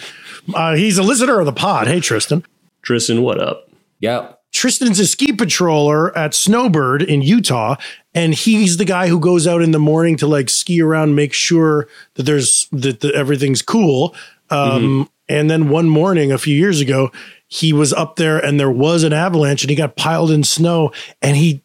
[0.54, 1.86] Uh, he's a listener of the pod.
[1.86, 2.44] Hey, Tristan.
[2.82, 3.68] Tristan, what up?
[4.00, 4.32] yeah.
[4.52, 7.76] Tristan's a ski patroller at Snowbird in Utah,
[8.14, 11.32] and he's the guy who goes out in the morning to like ski around, make
[11.32, 14.14] sure that there's that, that everything's cool.
[14.48, 17.12] Um, And then one morning a few years ago,
[17.46, 20.90] he was up there and there was an avalanche, and he got piled in snow,
[21.22, 21.62] and he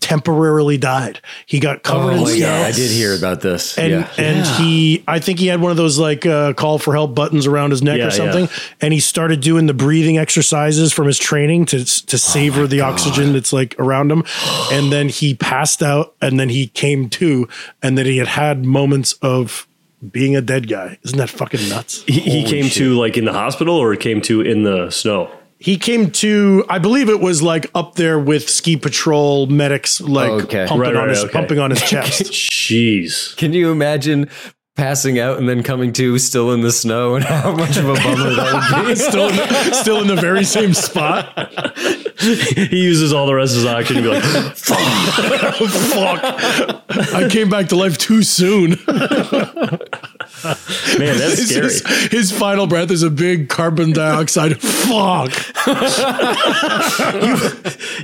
[0.00, 1.20] temporarily died.
[1.46, 2.34] He got covered in Oh snow.
[2.34, 3.76] yeah, I did hear about this.
[3.78, 4.10] And yeah.
[4.18, 7.46] and he, I think he had one of those like uh, call for help buttons
[7.46, 8.58] around his neck Yeah, or something, yeah.
[8.80, 13.32] and he started doing the breathing exercises from his training to to savor the oxygen
[13.32, 14.24] that's like around him,
[14.72, 17.48] and then he passed out, and then he came to,
[17.82, 19.66] and then he had had moments of
[20.12, 20.98] being a dead guy.
[21.02, 22.02] Isn't that fucking nuts?
[22.06, 25.30] He, he came to like in the hospital or came to in the snow?
[25.60, 30.30] He came to, I believe it was like up there with ski patrol medics, like
[30.30, 30.66] oh, Okay.
[30.68, 31.32] pumping Right, on his okay.
[31.32, 32.22] pumping on his chest.
[32.32, 33.36] Jeez.
[33.36, 34.30] Can you imagine
[34.76, 37.94] passing out and then coming to still in the snow and how much of a
[37.94, 38.94] bummer that would be?
[39.00, 41.26] still, in the, still in the very same spot.
[42.20, 44.24] he uses all the rest of his oxygen to be like,
[44.56, 44.78] Fuck.
[45.68, 47.14] fuck.
[47.14, 48.70] I came back to life too soon.
[48.70, 48.78] man,
[51.16, 51.64] that's His, scary.
[51.64, 54.60] his, his final breath is a big carbon dioxide.
[54.60, 55.32] Fuck.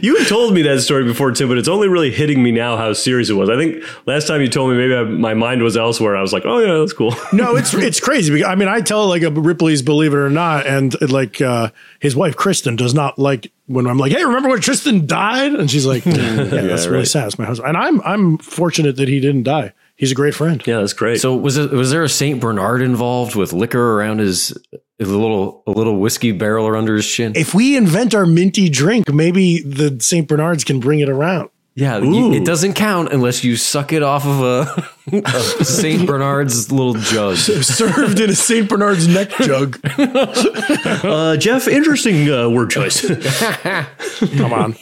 [0.03, 2.77] You had told me that story before, Tim, but it's only really hitting me now
[2.77, 3.49] how serious it was.
[3.51, 6.17] I think last time you told me, maybe I, my mind was elsewhere.
[6.17, 7.15] I was like, oh, yeah, that's cool.
[7.33, 8.33] No, it's it's crazy.
[8.33, 11.71] Because, I mean, I tell like a Ripley's Believe It or Not, and like uh,
[11.99, 15.71] his wife Kristen does not like when I'm like, "Hey, remember when Tristan died?" And
[15.71, 19.21] she's like, "Yeah, that's really sad." It's my husband, and I'm I'm fortunate that he
[19.21, 19.73] didn't die.
[19.97, 20.63] He's a great friend.
[20.67, 21.21] Yeah, that's great.
[21.21, 24.57] So was it was there a Saint Bernard involved with liquor around his
[25.01, 27.33] a little a little whiskey barrel or under his chin?
[27.37, 30.27] If we invent our minty drink, maybe the St.
[30.27, 31.51] Bernards can bring it around.
[31.77, 34.91] Yeah, you, it doesn't count unless you suck it off of a,
[35.27, 37.37] a Saint Bernard's little jug.
[37.37, 38.69] Served in a St.
[38.69, 39.81] Bernard's neck jug.
[39.99, 43.01] uh, Jeff, interesting uh, word choice.
[43.01, 44.77] Come on.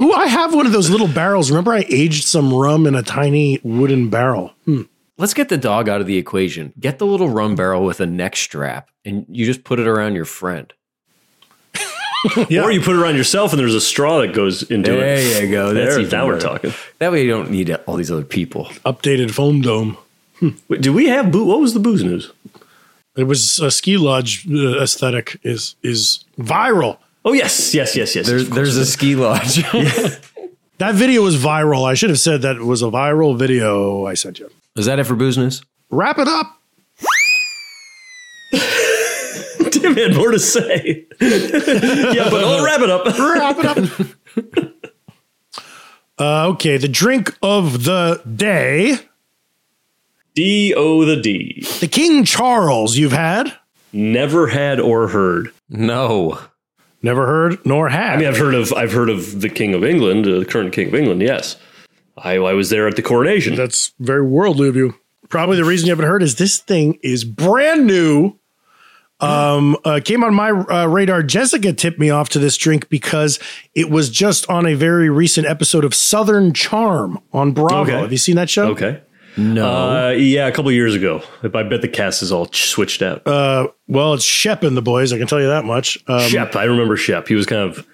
[0.00, 1.50] Ooh, I have one of those little barrels.
[1.50, 4.54] Remember, I aged some rum in a tiny wooden barrel.
[4.64, 4.82] Hmm.
[5.18, 6.72] Let's get the dog out of the equation.
[6.80, 10.14] Get the little rum barrel with a neck strap, and you just put it around
[10.14, 10.72] your friend.
[12.48, 12.62] Yeah.
[12.62, 15.00] Or you put it around yourself and there's a straw that goes into it.
[15.00, 15.72] There you go.
[15.74, 16.48] That's There, even now we're better.
[16.48, 16.72] talking.
[16.98, 18.66] That way you don't need all these other people.
[18.86, 19.96] Updated foam dome.
[20.68, 21.44] Wait, do we have boo?
[21.44, 22.32] What was the booze news?
[23.16, 26.98] It was a ski lodge uh, aesthetic is is viral.
[27.24, 28.26] Oh yes, yes, yes, yes.
[28.26, 29.62] There's there's a ski lodge.
[30.78, 31.84] That video was viral.
[31.86, 34.50] I should have said that it was a viral video I sent you.
[34.74, 35.62] Is that it for booze news?
[35.90, 36.58] Wrap it up.
[39.94, 41.06] Tim had more to say.
[41.20, 43.06] yeah, but I'll wrap it up.
[43.18, 44.74] Wrap it up.
[46.18, 48.98] uh, okay, the drink of the day.
[50.34, 51.66] D O the D.
[51.80, 53.52] The King Charles you've had.
[53.92, 55.52] Never had or heard.
[55.68, 56.38] No.
[57.02, 58.14] Never heard nor had.
[58.14, 60.72] I mean, I've heard of I've heard of the King of England, uh, the current
[60.72, 61.20] King of England.
[61.20, 61.56] Yes,
[62.16, 63.56] I, I was there at the coronation.
[63.56, 64.94] That's very worldly of you.
[65.28, 68.38] Probably the reason you haven't heard is this thing is brand new.
[69.22, 71.22] Um, uh, came on my uh, radar.
[71.22, 73.38] Jessica tipped me off to this drink because
[73.74, 77.82] it was just on a very recent episode of Southern Charm on Bravo.
[77.82, 78.00] Okay.
[78.00, 78.70] Have you seen that show?
[78.70, 79.00] Okay.
[79.36, 79.66] No.
[79.66, 81.22] Uh, yeah, a couple of years ago.
[81.42, 83.26] I bet the cast is all switched out.
[83.26, 85.12] Uh, well, it's Shep and the boys.
[85.12, 85.96] I can tell you that much.
[86.06, 87.28] Um, Shep, I remember Shep.
[87.28, 87.86] He was kind of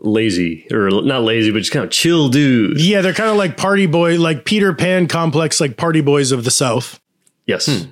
[0.00, 2.80] lazy, or not lazy, but just kind of chill dude.
[2.80, 6.44] yeah, they're kind of like party boy, like Peter Pan complex, like party boys of
[6.44, 6.98] the South.
[7.46, 7.86] Yes.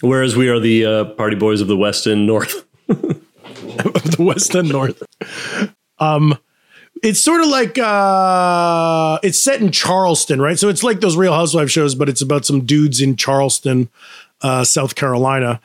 [0.00, 2.64] Whereas we are the uh, party boys of the West and North.
[3.76, 5.02] Of the West and North.
[5.98, 6.38] Um,
[7.02, 10.58] it's sort of like uh, it's set in Charleston, right?
[10.58, 13.88] So it's like those Real Housewives shows, but it's about some dudes in Charleston,
[14.42, 15.60] uh, South Carolina.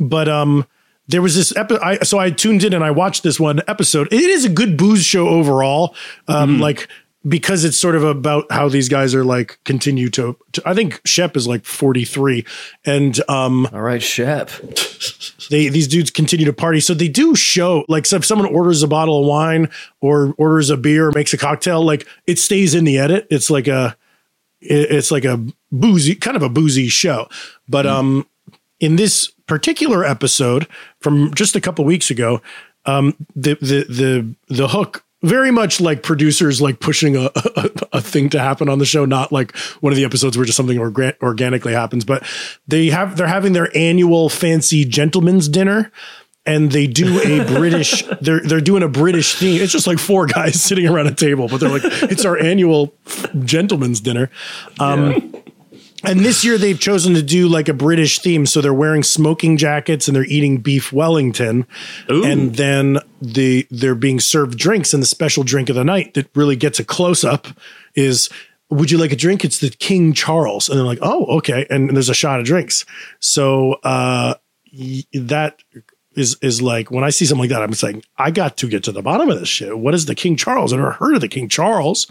[0.00, 0.66] But um,
[1.08, 2.04] there was this episode.
[2.06, 4.08] So I tuned in and I watched this one episode.
[4.12, 5.94] It is a good booze show overall.
[6.28, 6.88] Um, like
[7.26, 11.00] because it's sort of about how these guys are like continue to, to I think
[11.04, 12.44] Shep is like 43
[12.84, 14.50] and um All right, Shep.
[15.50, 16.80] they these dudes continue to party.
[16.80, 19.68] So they do show like so if someone orders a bottle of wine
[20.00, 23.26] or orders a beer or makes a cocktail, like it stays in the edit.
[23.30, 23.96] It's like a
[24.60, 27.28] it's like a boozy, kind of a boozy show.
[27.68, 28.26] But um,
[28.78, 30.68] in this particular episode
[31.00, 32.40] from just a couple weeks ago,
[32.84, 38.00] um, the the the the hook very much like producers like pushing a, a a
[38.00, 40.78] thing to happen on the show, not like one of the episodes where just something
[40.78, 42.04] orga- organically happens.
[42.04, 42.24] But
[42.66, 45.92] they have they're having their annual fancy gentlemen's dinner.
[46.44, 49.62] And they do a British, they're they're doing a British theme.
[49.62, 52.92] It's just like four guys sitting around a table, but they're like, it's our annual
[53.44, 54.28] gentlemen's dinner.
[54.80, 55.32] Um,
[56.04, 58.46] and this year they've chosen to do like a British theme.
[58.46, 61.66] So they're wearing smoking jackets and they're eating beef Wellington.
[62.08, 64.92] And then the they're being served drinks.
[64.94, 67.46] And the special drink of the night that really gets a close up
[67.94, 68.28] is
[68.70, 69.44] would you like a drink?
[69.44, 70.68] It's the King Charles.
[70.68, 71.66] And they're like, oh, okay.
[71.68, 72.84] And there's a shot of drinks.
[73.20, 74.34] So uh
[74.72, 75.62] y- that
[76.14, 78.84] is is like when I see something like that, I'm saying, I got to get
[78.84, 79.78] to the bottom of this shit.
[79.78, 80.72] What is the King Charles?
[80.72, 82.06] I've never heard of the King Charles.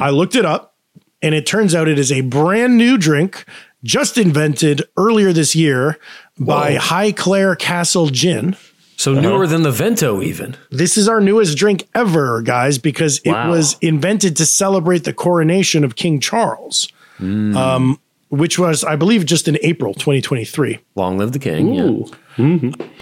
[0.00, 0.74] I looked it up
[1.22, 3.44] and it turns out it is a brand new drink
[3.84, 5.98] just invented earlier this year
[6.38, 8.56] by Highclere Castle Gin.
[8.96, 10.56] So newer than the Vento, even.
[10.70, 15.84] This is our newest drink ever, guys, because it was invented to celebrate the coronation
[15.84, 16.88] of King Charles,
[17.20, 20.78] um, which was, I believe, just in April 2023.
[20.94, 21.74] Long live the king.
[21.74, 21.82] Yeah.
[21.82, 22.06] Ooh.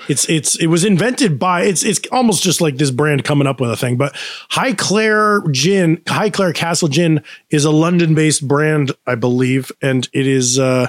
[0.09, 3.61] It's it's it was invented by it's it's almost just like this brand coming up
[3.61, 3.99] with a thing.
[3.99, 4.15] But
[4.53, 10.89] Highclere Gin, Highclere Castle Gin is a London-based brand, I believe, and it is uh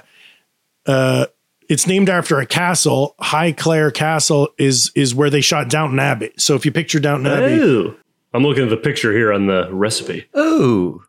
[0.86, 1.26] uh
[1.68, 3.16] it's named after a castle.
[3.20, 6.32] Highclere Castle is is where they shot Downton Abbey.
[6.38, 7.98] So if you picture Downton Abbey, Ooh.
[8.34, 10.26] I'm looking at the picture here on the recipe.
[10.34, 11.04] Oh,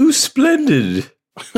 [0.00, 1.12] ooh, splendid.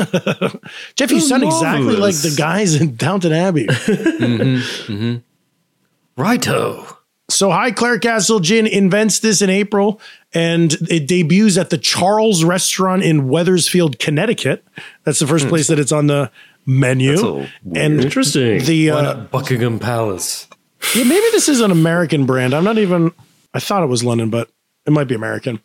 [0.95, 3.67] Jeff, you sound exactly like the guys in Downton Abbey.
[3.75, 6.21] Mm-hmm, mm-hmm.
[6.21, 6.87] Righto.
[7.29, 9.99] So Highclere Castle Gin invents this in April
[10.33, 14.65] and it debuts at the Charles Restaurant in Wethersfield, Connecticut.
[15.03, 15.49] That's the first hmm.
[15.49, 16.31] place that it's on the
[16.65, 17.45] menu.
[17.75, 18.63] And Interesting.
[18.63, 20.47] the uh, Buckingham Palace?
[20.95, 22.53] yeah, maybe this is an American brand.
[22.53, 23.11] I'm not even
[23.53, 24.49] I thought it was London, but
[24.85, 25.61] it might be American.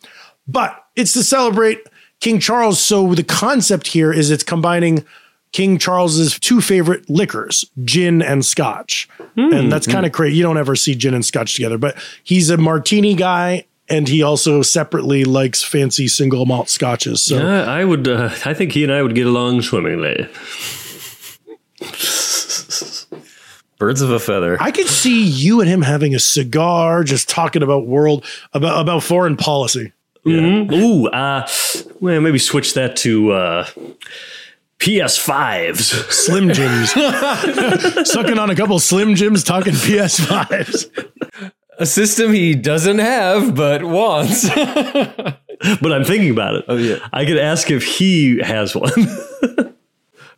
[0.47, 1.79] But it's to celebrate
[2.21, 2.79] King Charles.
[2.79, 5.03] So the concept here is it's combining
[5.51, 9.09] King Charles's two favorite liquors, gin and scotch.
[9.35, 10.37] and that's kind of crazy.
[10.37, 14.23] You don't ever see gin and scotch together, but he's a martini guy and he
[14.23, 17.21] also separately likes fancy single malt scotches.
[17.21, 18.07] So Uh, I would.
[18.07, 20.29] Uh, I think he and I would get along swimmingly.
[23.77, 24.57] Birds of a feather.
[24.61, 29.01] I could see you and him having a cigar, just talking about world about about
[29.03, 29.91] foreign policy.
[30.25, 30.71] Mhm.
[30.71, 31.47] Ooh, uh,
[31.99, 33.65] well, maybe switch that to uh,
[34.79, 36.11] PS5s.
[36.11, 36.91] Slim Jims.
[38.11, 41.51] Sucking on a couple Slim Jims, talking PS5s.
[41.79, 44.47] a system he doesn't have but wants.
[44.55, 46.65] but I'm thinking about it.
[46.67, 46.97] Oh, yeah.
[47.11, 48.91] I could ask if he has one.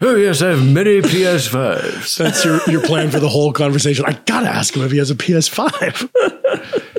[0.02, 2.18] oh yes, I have many PS5s.
[2.18, 4.06] That's your, your plan for the whole conversation.
[4.06, 6.40] I gotta ask him if he has a PS5.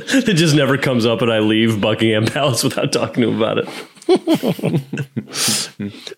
[0.28, 3.58] it just never comes up, and I leave Buckingham Palace without talking to him about
[3.58, 3.68] it.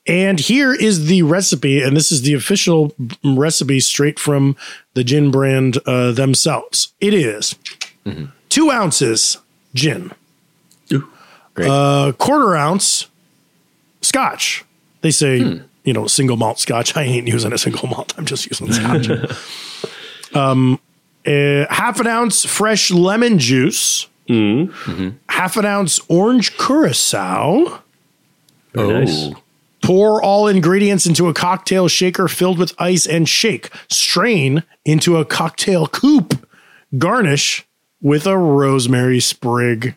[0.07, 2.95] And here is the recipe, and this is the official
[3.25, 4.57] recipe straight from
[4.95, 6.93] the gin brand uh, themselves.
[7.01, 7.55] It is
[8.49, 9.39] two ounces
[9.75, 10.13] gin,
[11.57, 13.07] a quarter ounce
[14.03, 14.65] scotch.
[15.01, 15.39] They say,
[15.85, 16.97] you know, single malt scotch.
[16.97, 18.15] I ain't using a single malt.
[18.19, 19.09] I'm just using scotch.
[20.35, 20.79] um,
[21.27, 24.07] uh, half an ounce fresh lemon juice,
[25.29, 27.83] half an ounce orange curacao.
[28.75, 29.31] Very nice.
[29.83, 33.71] Pour all ingredients into a cocktail shaker filled with ice and shake.
[33.89, 36.35] Strain into a cocktail coupe.
[36.99, 37.65] Garnish
[38.03, 39.97] with a rosemary sprig.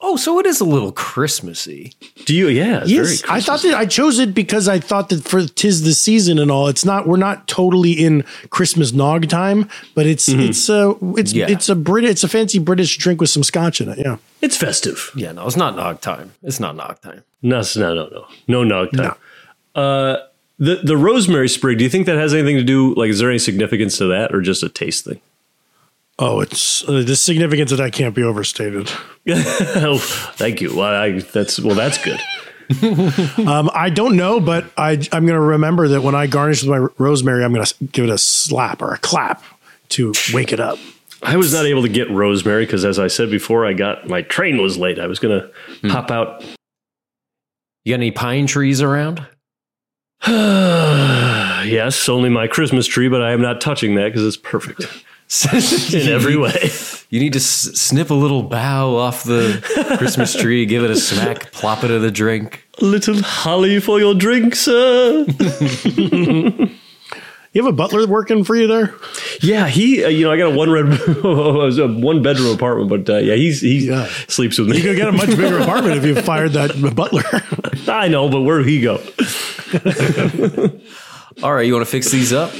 [0.00, 1.92] Oh, so it is a little Christmassy.
[2.26, 2.48] Do you?
[2.48, 2.82] Yeah.
[2.82, 5.82] It's Yes, very I thought that I chose it because I thought that for tis
[5.82, 6.68] the season and all.
[6.68, 11.46] It's not we're not totally in Christmas nog time, but it's it's a it's Yeah.
[11.48, 13.98] it's a Brit it's a fancy British drink with some scotch in it.
[13.98, 14.16] Yeah.
[14.42, 15.10] It's festive.
[15.16, 16.32] Yeah, no, it's not nog time.
[16.42, 17.22] It's not nog time.
[17.42, 19.14] No, no, no, no, no nog time.
[19.74, 20.16] Uh,
[20.58, 21.78] the the rosemary sprig.
[21.78, 22.94] Do you think that has anything to do?
[22.94, 25.20] Like, is there any significance to that, or just a taste thing?
[26.18, 28.90] Oh, it's uh, the significance of that can't be overstated.
[29.28, 29.98] oh,
[30.36, 30.74] thank you.
[30.74, 32.20] Well, I, that's well, that's good.
[33.46, 36.70] Um, I don't know, but I, I'm going to remember that when I garnish with
[36.70, 39.40] my rosemary, I'm going to give it a slap or a clap
[39.90, 40.78] to wake it up.
[41.22, 44.22] I was not able to get rosemary because, as I said before, I got my
[44.22, 44.98] train was late.
[44.98, 45.48] I was gonna
[45.88, 46.44] pop out.
[47.84, 49.26] You got any pine trees around?
[50.26, 54.86] yes, only my Christmas tree, but I am not touching that because it's perfect.
[55.94, 56.70] in every way.
[57.10, 59.60] You need to s- snip a little bough off the
[59.98, 62.64] Christmas tree, give it a smack, plop it in the drink.
[62.80, 65.26] A little holly for your drink, sir.
[67.52, 68.94] You have a butler working for you there?
[69.40, 70.04] Yeah, he.
[70.04, 70.84] Uh, you know, I got a one red,
[71.24, 74.04] a one bedroom apartment, but uh, yeah, he's he Yeah.
[74.28, 74.76] sleeps with me.
[74.76, 77.22] You could get a much bigger apartment if you fired that butler.
[77.90, 78.96] I know, but where'd he go?
[81.42, 82.52] All right, you want to fix these up?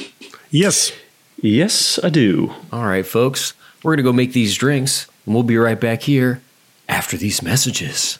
[0.51, 0.93] yes.
[1.41, 2.55] Yes, I do.
[2.73, 6.03] All right, folks, we're going to go make these drinks, and we'll be right back
[6.03, 6.41] here
[6.89, 8.19] after these messages.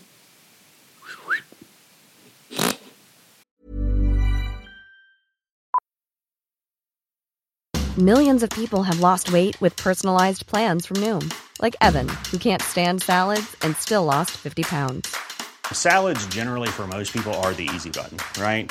[7.99, 12.61] Millions of people have lost weight with personalized plans from Noom, like Evan, who can't
[12.61, 15.17] stand salads and still lost 50 pounds.
[15.73, 18.71] Salads, generally, for most people, are the easy button, right?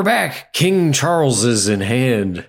[0.00, 0.54] We're back.
[0.54, 2.46] King Charles is in hand.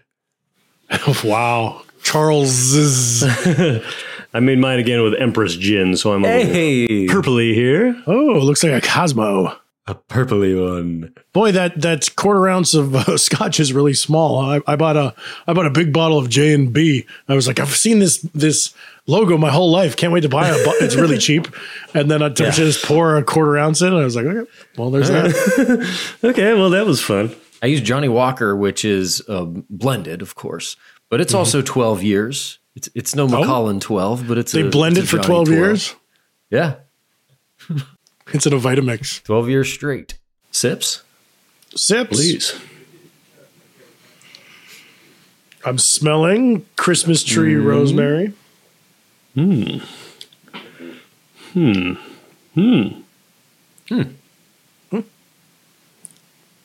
[1.21, 1.81] wow.
[2.01, 3.23] Charles is.
[4.33, 8.01] I made mine again with Empress Gin, so I'm a Hey, purpley here.
[8.07, 9.53] Oh, looks like a Cosmo.
[9.85, 11.13] a purpley one.
[11.33, 14.39] Boy, that that quarter ounce of uh, scotch is really small.
[14.39, 15.13] I, I bought a
[15.45, 17.05] I bought a big bottle of J and B.
[17.27, 18.73] I was like, I've seen this this
[19.07, 19.95] logo my whole life.
[19.95, 20.55] Can't wait to buy it.
[20.81, 21.47] It's really cheap.
[21.93, 22.51] And then I yeah.
[22.51, 23.87] just pour a quarter ounce in.
[23.87, 26.17] And I was like, okay, well, there's that.
[26.23, 27.35] okay, well, that was fun.
[27.61, 30.75] I use Johnnie Walker, which is uh, blended, of course,
[31.09, 31.39] but it's mm-hmm.
[31.39, 32.57] also 12 years.
[32.75, 35.49] It's it's no Macallan oh, 12, but it's they a, blend it for 12, 12
[35.49, 35.95] years.
[36.49, 36.75] Yeah,
[38.33, 39.21] it's in a Vitamix.
[39.23, 40.17] 12 years straight.
[40.51, 41.03] Sips.
[41.75, 42.09] Sips.
[42.09, 42.59] Please.
[45.63, 47.65] I'm smelling Christmas tree Mm.
[47.65, 48.33] rosemary.
[49.33, 49.77] Hmm.
[51.53, 51.93] Hmm.
[52.53, 52.87] Hmm.
[53.89, 54.01] Hmm.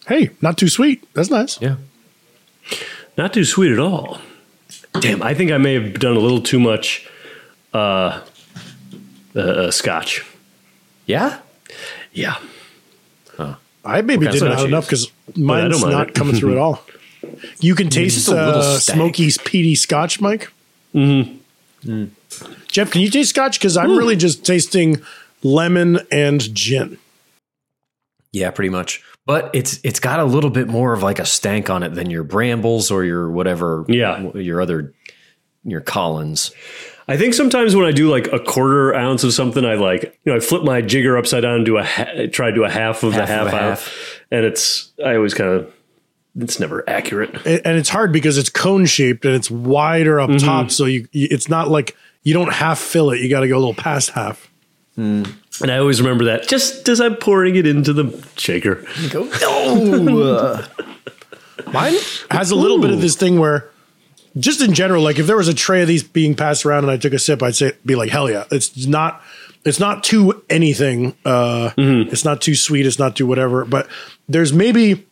[0.07, 1.03] Hey, not too sweet.
[1.15, 1.61] That's nice.
[1.61, 1.77] Yeah.
[3.17, 4.19] Not too sweet at all.
[5.01, 7.09] Damn, I think I may have done a little too much
[7.75, 8.21] uh,
[9.35, 10.25] uh, uh, scotch.
[11.07, 11.41] Yeah?
[12.13, 12.37] Yeah.
[13.85, 16.15] I maybe What kind of did soda not you enough because mine's don't it.
[16.15, 16.83] coming through at all.
[17.61, 18.97] You can taste just a uh, stank.
[18.97, 20.51] smoky, peaty scotch, Mike.
[20.93, 21.39] Mhm.
[21.85, 22.05] Mm-hmm.
[22.69, 23.59] Jeff, can you taste scotch?
[23.59, 25.01] Because I'm really just tasting
[25.43, 26.99] lemon and gin.
[28.33, 29.03] Yeah, pretty much.
[29.25, 32.11] But it's it's got a little bit more of like a stank on it than
[32.11, 33.85] your brambles or your whatever.
[33.89, 34.31] Yeah.
[34.35, 34.93] your other
[35.65, 36.53] your Collins.
[37.09, 40.33] I think sometimes when I do like a quarter ounce of something, I like you
[40.33, 42.71] know I flip my jigger upside down and do a ha- try to do a
[42.71, 44.21] half of Half the half of a out, half.
[44.31, 45.73] and it's I always kind of
[46.39, 47.35] it's never accurate.
[47.47, 50.47] And it's hard because it's cone shaped and it's wider up Mm-hmm.
[50.47, 50.71] top.
[50.71, 51.97] So you, you, it's not like
[52.27, 53.21] you don't half fill it.
[53.21, 54.51] You got to go a little past half.
[54.97, 58.85] And I always remember that just as I'm pouring it into the shaker.
[59.11, 60.65] Go no.
[61.73, 61.95] Mine
[62.31, 63.69] has a little bit of this thing where,
[64.39, 66.91] just in general, like if there was a tray of these being passed around and
[66.91, 68.45] I took a sip, I'd say be like, hell yeah!
[68.51, 69.23] It's not,
[69.65, 71.15] it's not too anything.
[71.25, 72.87] Uh, It's not too sweet.
[72.87, 73.65] It's not too whatever.
[73.65, 73.89] But
[74.29, 75.06] there's maybe,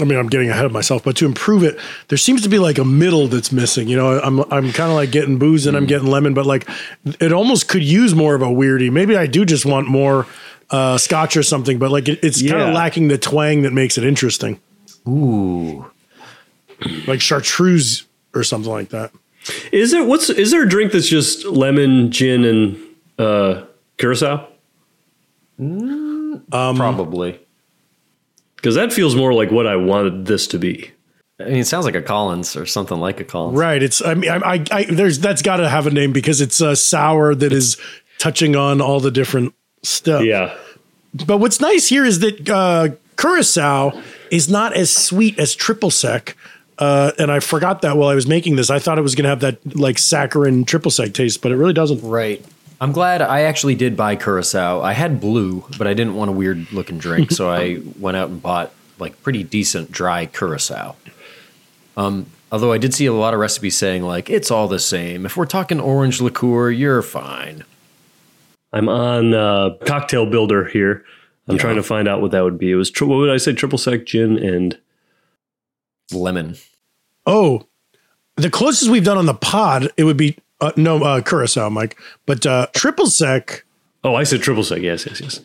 [0.00, 1.04] I mean, I'm getting ahead of myself.
[1.04, 1.78] But to improve it,
[2.08, 3.88] there seems to be like a middle that's missing.
[3.88, 6.68] You know, I'm I'm kind of like getting booze and I'm getting lemon, but like
[7.04, 8.90] it almost could use more of a weirdy.
[8.90, 10.26] Maybe I do just want more.
[10.72, 13.98] Uh, scotch or something, but like it, it's kind of lacking the twang that makes
[13.98, 14.60] it interesting
[15.04, 15.84] Ooh.
[17.08, 19.10] like chartreuse or something like that.
[19.72, 22.80] Is there what's is there a drink that's just lemon, gin, and
[23.18, 23.64] uh,
[23.96, 24.46] curacao?
[26.76, 27.39] Probably.
[28.60, 30.90] Because that feels more like what I wanted this to be.
[31.40, 33.58] I mean, it sounds like a Collins or something like a Collins.
[33.58, 33.82] Right.
[33.82, 36.60] It's I mean I I, I there's that's got to have a name because it's
[36.60, 37.78] a sour that is
[38.18, 40.24] touching on all the different stuff.
[40.24, 40.54] Yeah.
[41.26, 44.00] But what's nice here is that uh, curacao
[44.30, 46.36] is not as sweet as triple sec.
[46.78, 48.70] Uh, and I forgot that while I was making this.
[48.70, 51.56] I thought it was going to have that like saccharine triple sec taste, but it
[51.56, 52.02] really doesn't.
[52.02, 52.44] Right.
[52.80, 54.80] I'm glad I actually did buy Curacao.
[54.80, 58.30] I had blue, but I didn't want a weird looking drink, so I went out
[58.30, 60.96] and bought like pretty decent dry Curacao.
[61.96, 65.26] Um, although I did see a lot of recipes saying like it's all the same.
[65.26, 67.64] If we're talking orange liqueur, you're fine.
[68.72, 71.04] I'm on uh, cocktail builder here.
[71.48, 72.70] I'm trying to find out what that would be.
[72.70, 73.52] It was tri- what would I say?
[73.52, 74.78] Triple sec gin and
[76.12, 76.56] Lemon.
[77.26, 77.66] Oh,
[78.36, 81.98] the closest we've done on the pod, it would be uh, no uh, curacao, Mike,
[82.26, 83.64] but uh, triple sec.
[84.04, 84.80] oh, I said triple sec.
[84.82, 85.40] Yes, yes, yes.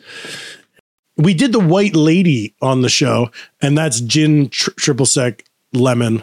[1.16, 3.30] We did the white lady on the show,
[3.62, 6.22] and that's gin, tr- triple sec, lemon.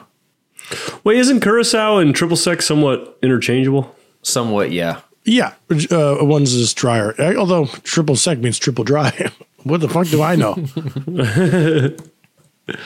[1.04, 3.94] Wait, isn't curacao and triple sec somewhat interchangeable?
[4.22, 5.02] Somewhat, yeah.
[5.26, 5.54] Yeah,
[5.92, 7.16] uh, one's just drier.
[7.20, 9.32] Uh, Although triple sec means triple dry.
[9.64, 10.54] what the fuck do I know?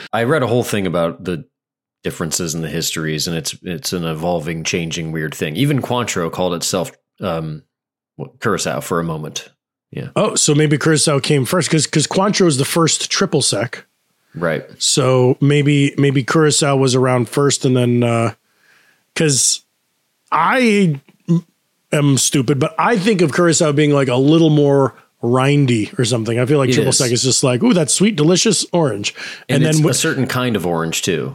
[0.12, 1.44] I read a whole thing about the
[2.02, 5.56] differences in the histories, and it's it's an evolving, changing, weird thing.
[5.56, 7.62] Even Cointreau called itself um,
[8.40, 9.48] Curacao for a moment.
[9.90, 13.86] Yeah, oh, so maybe curacao came first because because Cointreau is the first triple sec.
[14.34, 14.64] right.
[14.78, 18.34] So maybe maybe curacao was around first, and then
[19.14, 19.62] because
[20.30, 21.00] I
[21.90, 26.38] am stupid, but I think of curacao being like a little more rindy or something.
[26.38, 26.98] I feel like It triple is.
[26.98, 29.14] sec is just like, ooh, that's sweet, delicious orange,
[29.48, 31.34] And, and, then a with, certain kind of orange too.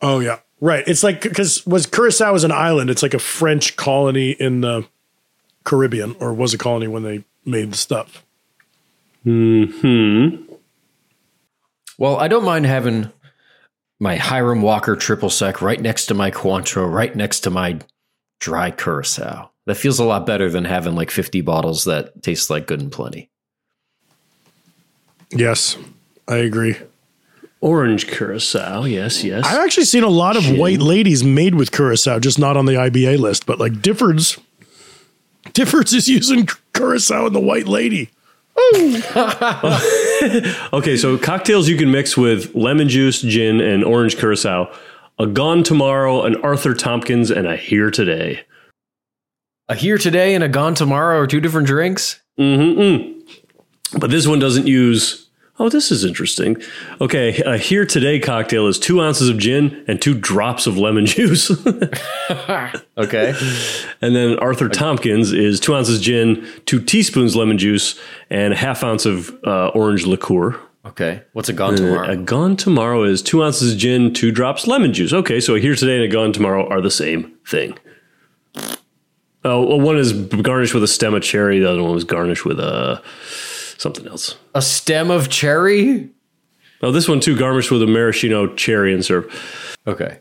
[0.00, 0.84] Oh yeah, right.
[0.86, 2.90] It's like because was curacao is an island.
[2.90, 4.86] It's like a French colony in the
[5.64, 8.24] Caribbean, or was a colony when they made the stuff.
[9.24, 10.36] Hmm.
[11.96, 13.10] Well, I don't mind having
[14.00, 17.78] my Hiram Walker triple sec right next to my Cointreau, right next to my
[18.40, 19.50] dry Curacao.
[19.66, 22.92] That feels a lot better than having like 50 bottles that taste like good and
[22.92, 23.30] plenty.
[25.30, 25.78] Yes,
[26.28, 26.76] I agree.
[27.64, 28.84] Orange curacao.
[28.84, 29.42] Yes, yes.
[29.46, 32.74] I've actually seen a lot of white ladies made with curacao, just not on the
[32.74, 33.46] IBA list.
[33.46, 34.38] But like Difford's,
[35.54, 38.10] Difford's is using curacao in the white lady.
[40.72, 44.72] Okay, so cocktails you can mix with lemon juice, gin, and orange curacao.
[45.18, 48.44] A Gone Tomorrow, an Arthur Tompkins, and a Here Today.
[49.68, 52.20] A here today and a gone tomorrow are two different drinks.
[52.38, 53.98] Mm-hmm.
[53.98, 55.23] But this one doesn't use.
[55.56, 56.56] Oh, this is interesting.
[57.00, 61.06] Okay, a Here Today cocktail is two ounces of gin and two drops of lemon
[61.14, 61.50] juice.
[62.96, 63.34] Okay.
[64.00, 67.98] and then Arthur Tompkins is two ounces gin, two teaspoons lemon juice,
[68.30, 70.58] and a half ounce of uh, orange liqueur.
[70.86, 71.22] Okay.
[71.32, 72.08] What's a gone Uh, tomorrow?
[72.10, 75.12] a gone tomorrow is two ounces of gin, two drops lemon juice.
[75.12, 77.76] Okay, so a here today and a gone tomorrow are the same thing.
[79.46, 81.58] Oh, well, one is garnished with a stem of cherry.
[81.58, 83.02] The other one was garnished with a
[83.78, 84.36] something else.
[84.54, 86.10] a stem of cherry?
[86.82, 89.30] Oh, this one too, garnished with a maraschino cherry and syrup.
[89.86, 90.18] Okay.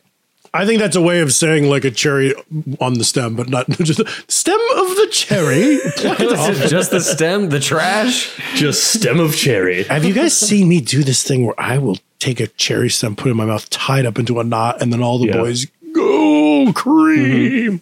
[0.56, 2.36] I think that's a way of saying like a cherry
[2.80, 5.80] on the stem, but not just the stem of the cherry.
[5.98, 6.70] Pluck it.
[6.70, 8.32] Just the stem, the trash?
[8.56, 9.84] Just stem of cherry.
[9.86, 13.16] Have you guys seen me do this thing where I will take a cherry stem,
[13.16, 15.28] put it in my mouth, tie it up into a knot, and then all the
[15.28, 15.38] Yeah.
[15.38, 17.72] boys go cream.
[17.72, 17.76] Mm-hmm.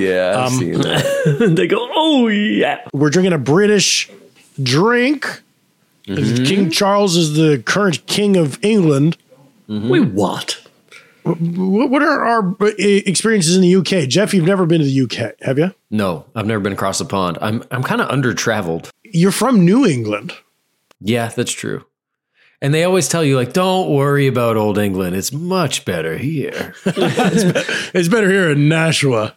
[0.00, 1.52] Yeah, I've um, seen that.
[1.56, 2.86] they go, oh yeah.
[2.92, 4.10] We're drinking a British
[4.62, 5.42] drink.
[6.06, 6.44] Mm-hmm.
[6.44, 9.16] King Charles is the current king of England.
[9.68, 9.88] Mm-hmm.
[9.88, 10.60] Wait, what?
[11.22, 14.08] What what are our uh, experiences in the UK?
[14.08, 15.74] Jeff, you've never been to the UK, have you?
[15.90, 17.38] No, I've never been across the pond.
[17.42, 18.90] I'm I'm kind of under traveled.
[19.04, 20.32] You're from New England.
[21.00, 21.84] Yeah, that's true.
[22.62, 25.16] And they always tell you like, don't worry about old England.
[25.16, 26.74] It's much better here.
[27.92, 29.34] It's better here in Nashua.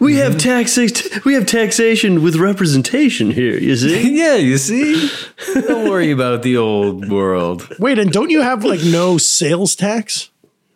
[0.00, 1.20] We have taxation.
[1.24, 3.58] We have taxation with representation here.
[3.58, 4.16] You see?
[4.18, 5.10] yeah, you see?
[5.54, 7.68] Don't worry about the old world.
[7.78, 10.30] Wait, and don't you have like no sales tax?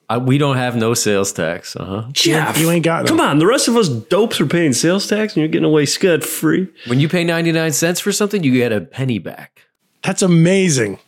[0.09, 1.77] I, we don't have no sales tax.
[1.77, 2.05] Uh huh.
[2.13, 3.11] Jeff, You ain't got no.
[3.11, 5.87] Come on, the rest of us dopes are paying sales tax, and you're getting away
[5.87, 6.69] scot free.
[6.89, 9.67] When you pay 99 cents for something, you get a penny back.
[10.03, 10.99] That's amazing.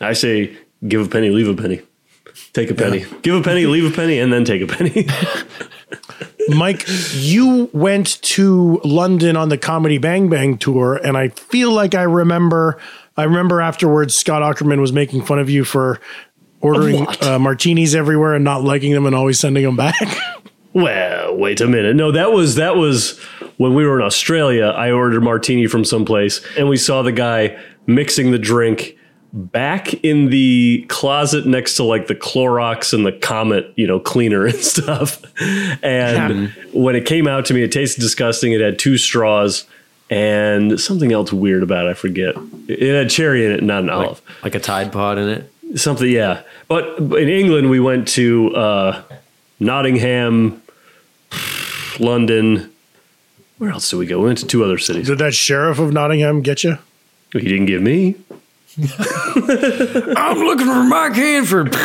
[0.00, 1.82] I say, give a penny, leave a penny.
[2.52, 3.04] Take a penny.
[3.22, 5.06] Give a penny, leave a penny, and then take a penny.
[6.48, 11.94] Mike, you went to London on the Comedy Bang Bang tour, and I feel like
[11.94, 12.78] I remember.
[13.16, 16.00] I remember afterwards, Scott Aukerman was making fun of you for
[16.60, 19.94] ordering uh, martinis everywhere and not liking them and always sending them back.
[20.72, 21.96] well, wait a minute.
[21.96, 23.18] No, that was that was
[23.56, 24.66] when we were in Australia.
[24.66, 28.95] I ordered a martini from someplace, and we saw the guy mixing the drink
[29.36, 34.46] back in the closet next to like the Clorox and the Comet, you know, cleaner
[34.46, 35.22] and stuff.
[35.82, 38.52] And when it came out to me, it tasted disgusting.
[38.52, 39.66] It had two straws
[40.08, 41.90] and something else weird about it.
[41.90, 42.34] I forget.
[42.68, 44.22] It had cherry in it, not an olive.
[44.42, 45.78] Like a Tide Pod in it.
[45.78, 46.42] Something, yeah.
[46.68, 49.02] But in England, we went to uh,
[49.60, 50.62] Nottingham,
[51.98, 52.72] London.
[53.58, 54.20] Where else did we go?
[54.20, 55.08] We went to two other cities.
[55.08, 56.78] Did that sheriff of Nottingham get you?
[57.32, 58.14] He didn't give me.
[60.16, 61.74] I'm looking for Mike Hanford.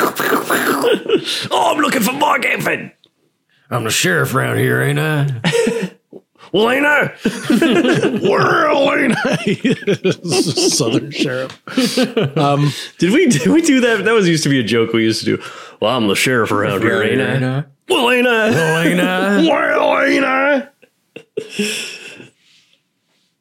[1.51, 2.91] Oh, I'm looking for Mark Hanford.
[3.69, 5.27] I'm the sheriff around here, ain't I?
[6.53, 7.13] Well, ain't I?
[8.21, 10.11] Well, ain't I?
[10.69, 11.57] Southern sheriff.
[12.37, 14.03] Um, Did we did we do that?
[14.03, 15.43] That was used to be a joke we used to do.
[15.79, 17.63] Well, I'm the sheriff around here, ain't I?
[17.87, 18.49] Well, ain't I?
[18.49, 19.37] Well, ain't I?
[19.47, 20.67] Well, ain't I?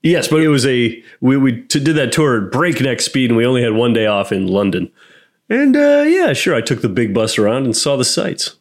[0.02, 3.44] Yes, but it was a we we did that tour at breakneck speed, and we
[3.44, 4.90] only had one day off in London.
[5.48, 8.56] And uh, yeah, sure, I took the big bus around and saw the sights.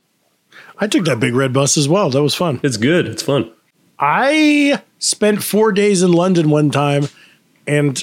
[0.80, 2.10] I took that big red bus as well.
[2.10, 2.60] That was fun.
[2.64, 3.06] It's good.
[3.08, 3.52] It's fun.
[4.00, 7.10] I spent four days in London one time,
[7.68, 8.02] and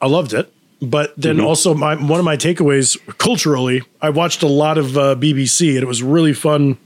[0.00, 0.52] I loved it.
[0.80, 5.14] But then also, my one of my takeaways culturally, I watched a lot of uh,
[5.14, 6.78] BBC, and it was really fun.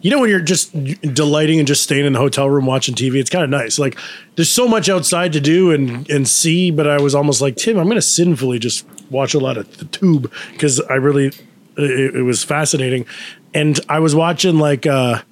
[0.00, 0.72] You know, when you're just
[1.14, 3.78] delighting and just staying in the hotel room watching TV, it's kind of nice.
[3.78, 3.98] Like,
[4.36, 7.78] there's so much outside to do and and see, but I was almost like, Tim,
[7.78, 11.26] I'm going to sinfully just watch a lot of the tube because I really,
[11.76, 13.06] it, it was fascinating.
[13.54, 15.22] And I was watching like, uh,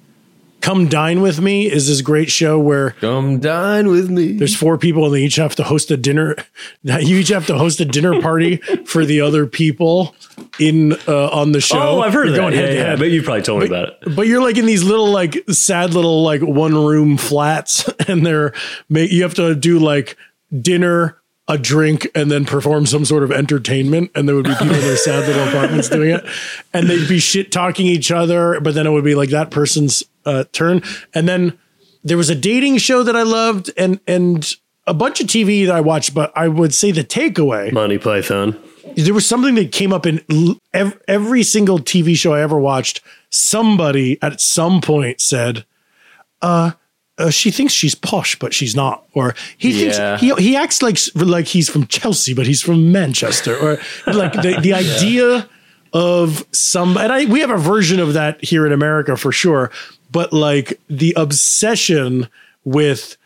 [0.61, 4.33] Come Dine With Me is this great show where Come dine with me.
[4.33, 6.35] there's four people and they each have to host a dinner.
[6.83, 10.15] You each have to host a dinner party for the other people
[10.59, 11.77] in uh, on the show.
[11.79, 12.57] Oh, I've heard You're of that.
[12.57, 14.15] going Yeah, yeah, but you probably told me about it.
[14.15, 18.53] But you're like in these little like sad little like one room flats, and they're
[18.89, 20.17] you have to do like
[20.61, 24.11] dinner, a drink, and then perform some sort of entertainment.
[24.15, 26.25] And there would be people in their sad little apartments doing it,
[26.73, 28.59] and they'd be shit talking each other.
[28.61, 30.81] But then it would be like that person's uh, turn,
[31.13, 31.57] and then
[32.03, 34.55] there was a dating show that I loved, and and
[34.85, 36.13] a bunch of TV that I watched.
[36.13, 38.55] But I would say the takeaway Monty Python.
[38.95, 40.21] there was something that came up in
[41.07, 43.01] every single TV show I ever watched.
[43.29, 45.65] Somebody at some point said,
[46.41, 46.71] uh,
[47.17, 49.05] uh, she thinks she's posh, but she's not.
[49.13, 50.17] Or he Yeah.
[50.17, 53.55] thinks he he acts like like he's from Chelsea, but he's from Manchester.
[53.57, 53.79] Or
[54.13, 55.49] like the the idea
[55.93, 59.71] of some and I we have a version of that here in America for sure.
[60.11, 62.29] But like the obsession
[62.63, 63.17] with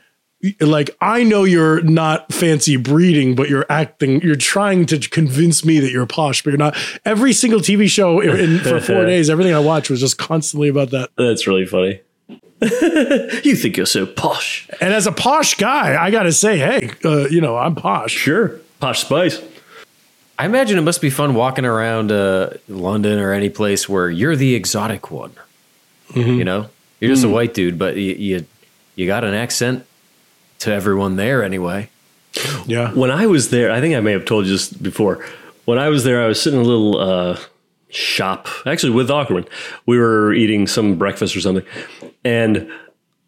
[0.60, 4.22] like I know you're not fancy breeding, but you're acting.
[4.22, 6.76] You're trying to convince me that you're posh, but you're not.
[7.06, 10.90] Every single TV show in, for four days, everything I watched was just constantly about
[10.92, 11.10] that.
[11.18, 12.02] That's really funny.
[13.44, 14.70] you think you're so posh.
[14.80, 18.12] And as a posh guy, I got to say, hey, uh, you know, I'm posh.
[18.12, 18.60] Sure.
[18.80, 19.42] Posh spice.
[20.38, 24.36] I imagine it must be fun walking around uh, London or any place where you're
[24.36, 25.34] the exotic one.
[26.38, 26.68] You know,
[27.00, 28.46] you're just a white dude, but you, you
[28.96, 29.86] you got an accent
[30.60, 31.90] to everyone there anyway.
[32.66, 32.92] Yeah.
[32.94, 35.26] When I was there, I think I may have told you this before.
[35.66, 37.40] When I was there, I was sitting in a little uh,
[37.90, 39.48] shop, actually with Aukerman.
[39.86, 41.66] We were eating some breakfast or something,
[42.26, 42.70] and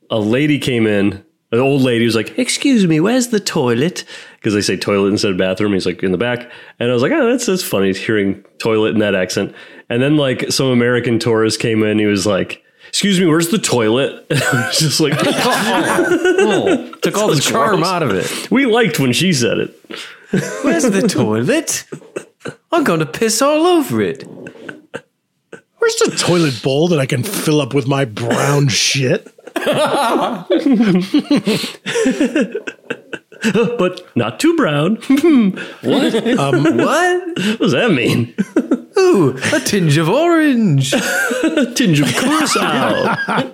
[0.09, 1.23] a lady came in.
[1.53, 4.03] An old lady was like, "Excuse me, where's the toilet?"
[4.35, 5.71] Because they say toilet instead of bathroom.
[5.73, 8.89] He's like in the back, and I was like, "Oh, that's that's funny hearing toilet
[8.93, 9.53] in that accent."
[9.89, 11.99] And then like some American tourist came in.
[11.99, 12.59] He was like.
[12.89, 14.23] Excuse me, where's the toilet?
[14.29, 17.87] And I was just like, Oh, took all the That's charm gross.
[17.87, 18.51] out of it.
[18.51, 19.75] we liked when she said it.
[20.63, 21.85] Where's the toilet?
[22.71, 24.27] I'm going to piss all over it.
[24.27, 29.27] Where's the toilet bowl that I can fill up with my brown shit?
[33.77, 34.95] but not too brown.
[35.81, 36.39] what?
[36.39, 37.27] Um, what?
[37.37, 38.33] What does that mean?
[38.97, 40.93] Ooh, a tinge of orange.
[40.93, 43.51] a tinge of curacao.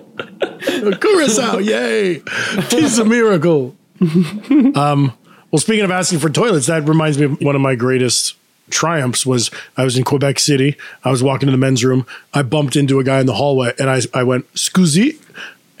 [1.00, 2.22] Curacao, yay!
[2.68, 3.74] Tis a miracle.
[4.00, 5.12] um,
[5.50, 8.36] well, speaking of asking for toilets, that reminds me of one of my greatest
[8.70, 10.76] triumphs was I was in Quebec City.
[11.04, 12.06] I was walking to the men's room.
[12.32, 15.18] I bumped into a guy in the hallway and I, I went, scusi.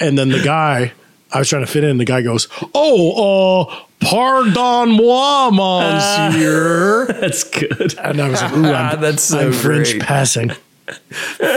[0.00, 0.92] And then the guy,
[1.30, 7.06] I was trying to fit in, the guy goes, oh, uh, pardon moi, monsieur.
[7.20, 7.98] That's good.
[7.98, 10.52] And I was like, ooh, I'm, That's so I'm French passing.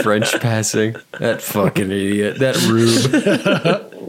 [0.02, 0.94] French passing.
[1.18, 2.38] That fucking idiot.
[2.38, 3.10] That rube.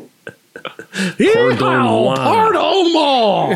[1.34, 2.16] Pardon moi.
[2.16, 3.56] Pardon moi.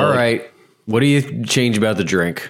[0.00, 0.50] All right.
[0.86, 2.48] What do you change about the drink?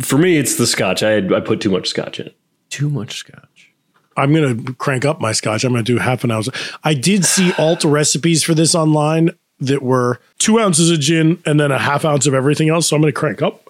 [0.00, 1.02] For me, it's the scotch.
[1.02, 2.36] I had, I put too much scotch in it.
[2.70, 3.72] Too much scotch.
[4.16, 5.64] I'm going to crank up my scotch.
[5.64, 6.48] I'm going to do half an ounce.
[6.84, 9.30] I did see alt recipes for this online
[9.60, 12.88] that were two ounces of gin and then a half ounce of everything else.
[12.88, 13.68] So I'm going to crank up.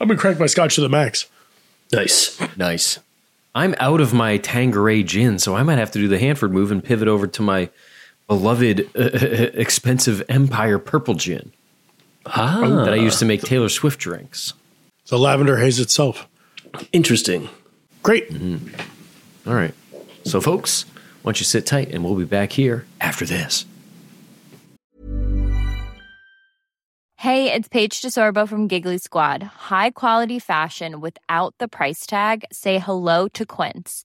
[0.00, 1.26] I'm going to crank my scotch to the max.
[1.92, 2.40] Nice.
[2.56, 2.98] Nice.
[3.54, 6.70] I'm out of my Tanqueray gin, so I might have to do the Hanford move
[6.70, 7.68] and pivot over to my
[8.28, 9.02] beloved, uh,
[9.54, 11.52] expensive Empire Purple gin
[12.26, 14.52] Ah, that I used to make Taylor Swift drinks.
[15.10, 16.28] The lavender haze itself.
[16.92, 17.48] interesting.
[18.00, 18.30] Great.
[18.30, 19.50] Mm-hmm.
[19.50, 19.74] All right.
[20.24, 20.84] So, folks,
[21.22, 23.66] why don't you sit tight and we'll be back here after this.
[27.16, 29.42] Hey, it's Paige DeSorbo from Giggly Squad.
[29.42, 32.44] High quality fashion without the price tag.
[32.52, 34.04] Say hello to Quince.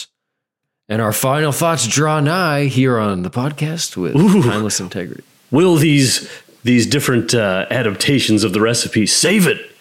[0.91, 4.11] And our final thoughts draw nigh here on the podcast with
[4.43, 5.23] Timeless Integrity.
[5.49, 6.29] Will these
[6.63, 9.71] these different uh, adaptations of the recipe save it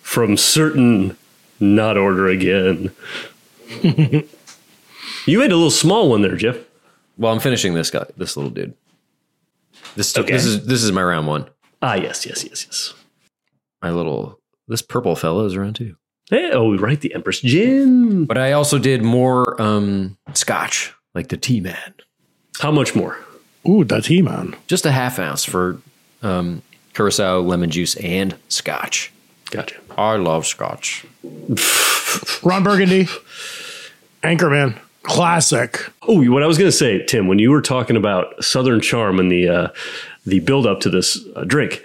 [0.00, 1.14] from certain
[1.60, 2.90] not order again?
[3.82, 6.56] you made a little small one there, Jeff.
[7.18, 8.72] Well, I'm finishing this guy, this little dude.
[9.94, 10.32] This, Okay.
[10.32, 11.50] this is this is my round one.
[11.82, 12.94] Ah, yes, yes, yes, yes.
[13.82, 15.96] My little this purple fella is around too.
[16.30, 18.24] Hey, oh, right, the Empress Gin.
[18.24, 21.94] But I also did more um, scotch, like the Tea Man.
[22.60, 23.18] How much more?
[23.68, 24.56] Ooh, the Tea Man.
[24.66, 25.78] Just a half ounce for
[26.22, 26.62] um,
[26.94, 29.12] curacao, lemon juice, and scotch.
[29.50, 29.76] Gotcha.
[29.98, 31.04] I love scotch.
[32.42, 33.06] Ron Burgundy,
[34.22, 35.90] Anchorman, classic.
[36.08, 39.20] Oh, what I was going to say, Tim, when you were talking about Southern Charm
[39.20, 39.68] and the uh,
[40.24, 41.84] the build up to this uh, drink,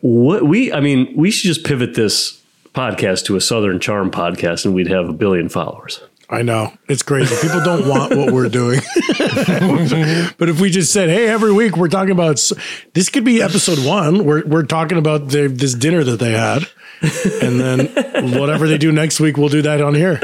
[0.00, 2.37] what we, I mean, we should just pivot this
[2.78, 6.00] podcast to a Southern Charm podcast, and we'd have a billion followers.
[6.30, 7.34] I know it's crazy.
[7.42, 8.80] People don't want what we're doing,
[10.38, 12.36] but if we just said, "Hey, every week we're talking about,"
[12.94, 14.24] this could be episode one.
[14.24, 16.68] We're we're talking about the, this dinner that they had,
[17.42, 20.20] and then whatever they do next week, we'll do that on here.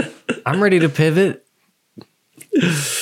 [0.47, 1.45] I'm ready to pivot.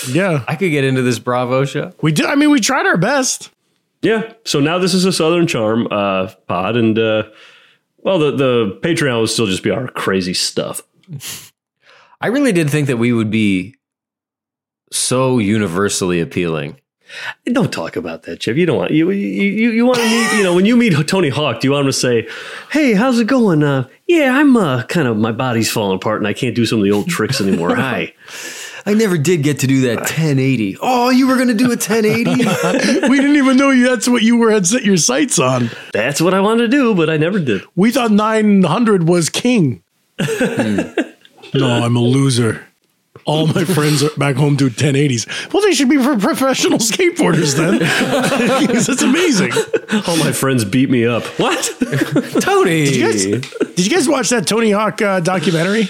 [0.09, 1.93] Yeah, I could get into this Bravo show.
[2.01, 2.25] we did.
[2.25, 3.51] I mean, we tried our best.
[4.01, 4.33] Yeah.
[4.45, 7.25] So now this is a Southern Charm uh, pod, and uh,
[8.03, 10.83] well, the the Patreon will still just be our crazy stuff.
[12.21, 13.77] I really did think that we would be
[14.91, 16.77] so universally appealing.
[17.47, 18.57] Don't talk about that, Chip.
[18.57, 20.39] You don't want you you you, want to meet.
[20.39, 22.27] You know, when you meet Tony Hawk, do you want him to say,
[22.71, 23.63] "Hey, how's it going?
[23.63, 26.79] Uh, yeah, I'm uh, kind of my body's falling apart, and I can't do some
[26.79, 27.75] of the old tricks anymore.
[27.77, 28.15] Hi."
[28.85, 30.79] I never did get to do that 1080.
[30.81, 32.31] Oh, you were going to do a 1080?
[33.09, 35.71] we didn't even know you, that's what you were had set your sights on.
[35.93, 37.63] That's what I wanted to do, but I never did.
[37.77, 39.83] We thought 900 was king.
[40.19, 40.95] no,
[41.55, 42.67] I'm a loser.
[43.25, 45.53] All my friends are back home do 1080s.
[45.53, 47.79] Well, they should be for professional skateboarders then.
[48.67, 49.53] because it's amazing.
[50.09, 51.23] All my friends beat me up.
[51.39, 51.71] What?
[52.41, 52.85] Tony.
[52.87, 53.25] Did you guys,
[53.75, 55.89] did you guys watch that Tony Hawk uh, documentary?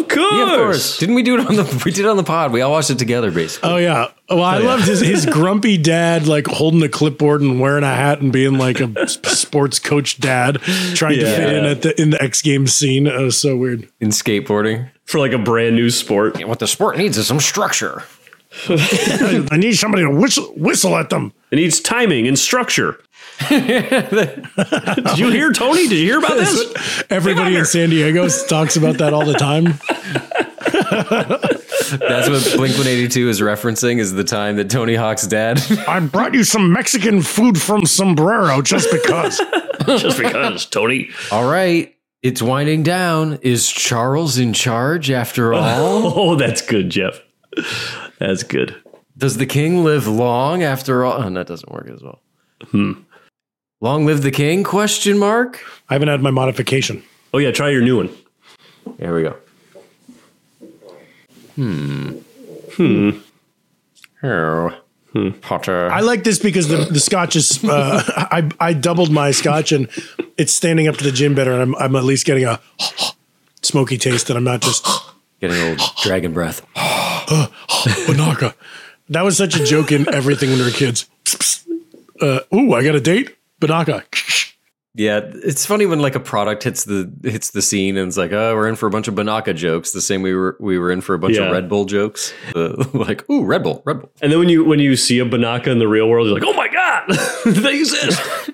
[0.00, 0.32] Of course.
[0.32, 0.98] Yeah, of course.
[0.98, 2.52] Didn't we do it on the we did it on the pod.
[2.52, 3.70] We all watched it together basically.
[3.70, 4.08] Oh yeah.
[4.30, 4.66] Well, I Oh, yeah.
[4.66, 8.58] loved his his grumpy dad like holding a clipboard and wearing a hat and being
[8.58, 10.60] like a sports coach dad
[10.94, 13.06] trying to fit in at the in the X Games scene.
[13.06, 13.88] It was so weird.
[14.00, 14.88] In skateboarding.
[15.04, 16.42] For like a brand new sport.
[16.46, 18.04] What the sport needs is some structure.
[18.68, 21.32] I need somebody to whistle, whistle at them.
[21.50, 22.98] It needs timing and structure.
[23.48, 25.88] Did you hear Tony?
[25.88, 27.02] Did you hear about this?
[27.10, 29.64] Everybody in San Diego talks about that all the time.
[31.98, 36.34] That's what Blink 182 is referencing is the time that Tony Hawk's dad I brought
[36.34, 39.38] you some Mexican food from Sombrero just because.
[39.86, 41.10] Just because, Tony.
[41.30, 41.94] All right.
[42.22, 43.40] It's winding down.
[43.42, 46.12] Is Charles in charge after all?
[46.16, 47.20] Oh, that's good, Jeff.
[48.18, 48.76] That's good.
[49.18, 51.22] Does the king live long after all?
[51.22, 52.20] Oh, that doesn't work as well.
[52.70, 52.92] Hmm.
[53.82, 54.62] Long live the king?
[54.62, 55.60] Question mark.
[55.88, 57.02] I haven't had my modification.
[57.34, 58.10] Oh yeah, try your new one.
[58.96, 59.36] There we go.
[61.56, 62.10] Hmm.
[62.76, 63.10] Hmm.
[64.22, 64.78] Oh.
[65.40, 65.90] Potter.
[65.90, 67.62] I like this because the, the scotch is.
[67.64, 69.88] Uh, I I doubled my scotch and
[70.38, 72.60] it's standing up to the gin better, and I'm I'm at least getting a
[73.62, 74.86] smoky taste, and I'm not just
[75.40, 76.64] Getting old dragon breath.
[76.76, 78.54] Binaca.
[79.08, 81.10] That was such a joke in everything when we were kids.
[82.20, 83.36] Uh, ooh, I got a date.
[83.66, 84.04] Binaca.
[84.94, 88.32] Yeah, it's funny when like a product hits the hits the scene and it's like,
[88.32, 89.92] oh, we're in for a bunch of Binaca jokes.
[89.92, 91.44] The same we were we were in for a bunch Yeah.
[91.44, 92.34] of Red Bull jokes.
[92.54, 94.10] Uh, like, ooh, Red Bull, Red Bull.
[94.20, 96.44] And then when you when you see a Binaca in the real world, you're like,
[96.46, 97.08] oh my god,
[97.46, 98.50] they exist.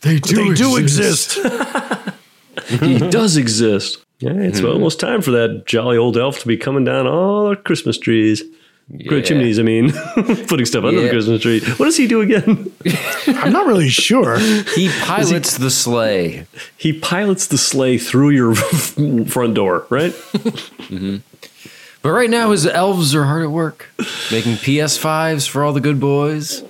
[0.00, 1.34] They They do exist.
[2.80, 3.98] he does exist.
[4.20, 7.56] Yeah, it's almost time for that jolly old elf to be coming down all our
[7.56, 8.42] Christmas trees.
[8.90, 9.28] Great Yeah.
[9.28, 9.92] chimneys, I mean,
[10.48, 11.10] putting stuff under the Yeah.
[11.12, 11.60] Christmas tree.
[11.76, 12.70] What does he do again?
[13.26, 14.38] I'm not really sure.
[14.74, 16.46] He pilots the sleigh.
[16.76, 18.54] He pilots the sleigh through your
[19.26, 20.14] front door, right?
[22.02, 23.88] But right now, his elves are hard at work
[24.32, 26.62] making PS5s for all the good boys.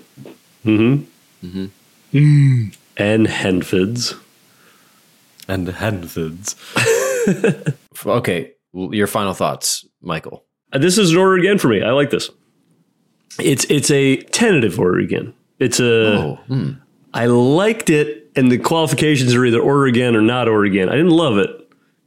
[0.65, 1.05] Mm-hmm.
[1.47, 2.69] Mm-hmm.
[2.99, 4.15] And Henfids.
[5.49, 6.55] And Henfids.
[8.07, 10.45] okay, your final thoughts, Michael.
[10.73, 11.83] Uh, This is an order again for me.
[11.83, 12.31] I like this.
[13.39, 15.35] It's it's a tentative order again.
[15.59, 16.17] It's a.
[16.19, 16.71] Oh, hmm.
[17.15, 20.89] I liked it, and the qualifications are either order again or not order again.
[20.89, 21.51] I didn't love it,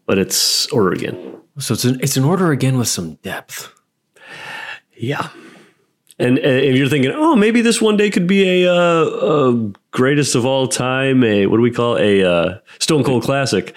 [0.05, 1.15] but it's order again.
[1.59, 3.71] So it's an it's an order again with some depth.
[4.97, 5.29] Yeah.
[6.17, 9.05] And uh, if you're thinking, oh, maybe this one day could be a, uh,
[9.51, 13.75] a greatest of all time, a what do we call a uh, Stone Cold classic?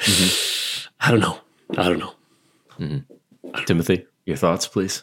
[1.01, 1.39] I don't know.
[1.77, 3.03] I don't know.
[3.67, 5.03] Timothy, your thoughts, please.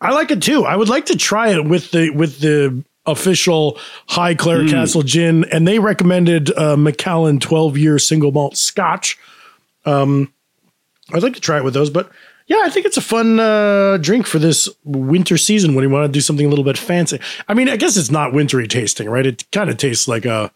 [0.00, 0.64] I like it too.
[0.64, 5.68] I would like to try it with the with the official Highclere Castle gin, and
[5.68, 9.18] they recommended uh, Macallan 12 year single malt Scotch.
[9.84, 10.32] Um,
[11.12, 12.10] I'd like to try it with those, but
[12.46, 16.06] yeah, I think it's a fun uh, drink for this winter season when you want
[16.06, 17.20] to do something a little bit fancy.
[17.48, 19.26] I mean, I guess it's not wintry tasting, right?
[19.26, 20.50] It kind of tastes like a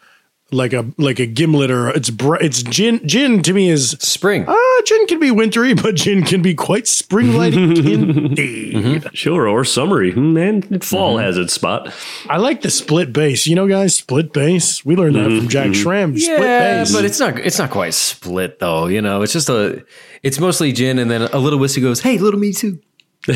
[0.53, 3.07] like a like a gimlet or it's br- it's gin.
[3.07, 4.45] Gin to me is spring.
[4.47, 8.75] Ah, gin can be wintry, but gin can be quite spring like indeed.
[8.75, 9.09] Mm-hmm.
[9.13, 10.13] Sure, or summery.
[10.13, 11.25] Hmm, man, fall mm-hmm.
[11.27, 11.93] has its spot.
[12.29, 13.47] I like the split base.
[13.47, 14.85] You know, guys, split base.
[14.85, 15.39] We learned that mm-hmm.
[15.39, 16.17] from Jack Schramm.
[16.17, 16.93] Split Yeah, base.
[16.93, 18.87] but it's not it's not quite split though.
[18.87, 19.85] You know, it's just a
[20.23, 22.81] it's mostly gin, and then a little whiskey goes, "Hey, little me too."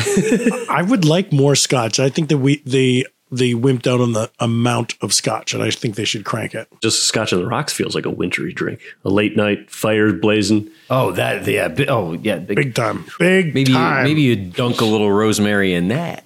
[0.69, 1.99] I would like more scotch.
[1.99, 5.69] I think that we they they wimped out on the amount of scotch, and I
[5.71, 6.67] think they should crank it.
[6.81, 8.81] Just Scotch on the rocks feels like a wintry drink.
[9.05, 10.69] A late night fire blazing.
[10.89, 11.69] Oh, that yeah.
[11.69, 12.39] bi- Oh, yeah.
[12.39, 14.03] Big, Big time, big maybe time.
[14.03, 16.23] maybe you dunk a little rosemary in that.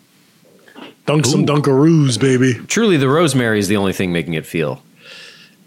[1.06, 2.56] dunk some Dunkaroos, baby.
[2.68, 4.82] Truly, the rosemary is the only thing making it feel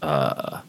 [0.02, 0.60] uh,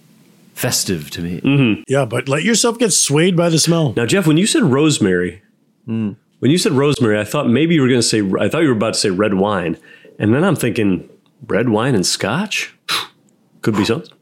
[0.53, 1.83] festive to me.
[1.87, 3.93] Yeah, but let yourself get swayed by the smell.
[3.95, 5.41] Now, Jeff, when you said rosemary,
[5.85, 8.21] when you said rosemary, I thought maybe you were going to say.
[8.39, 9.77] I thought you were about to say red wine,
[10.19, 11.09] and then I'm thinking
[11.47, 12.75] red wine and Scotch.
[13.61, 14.13] Could be something.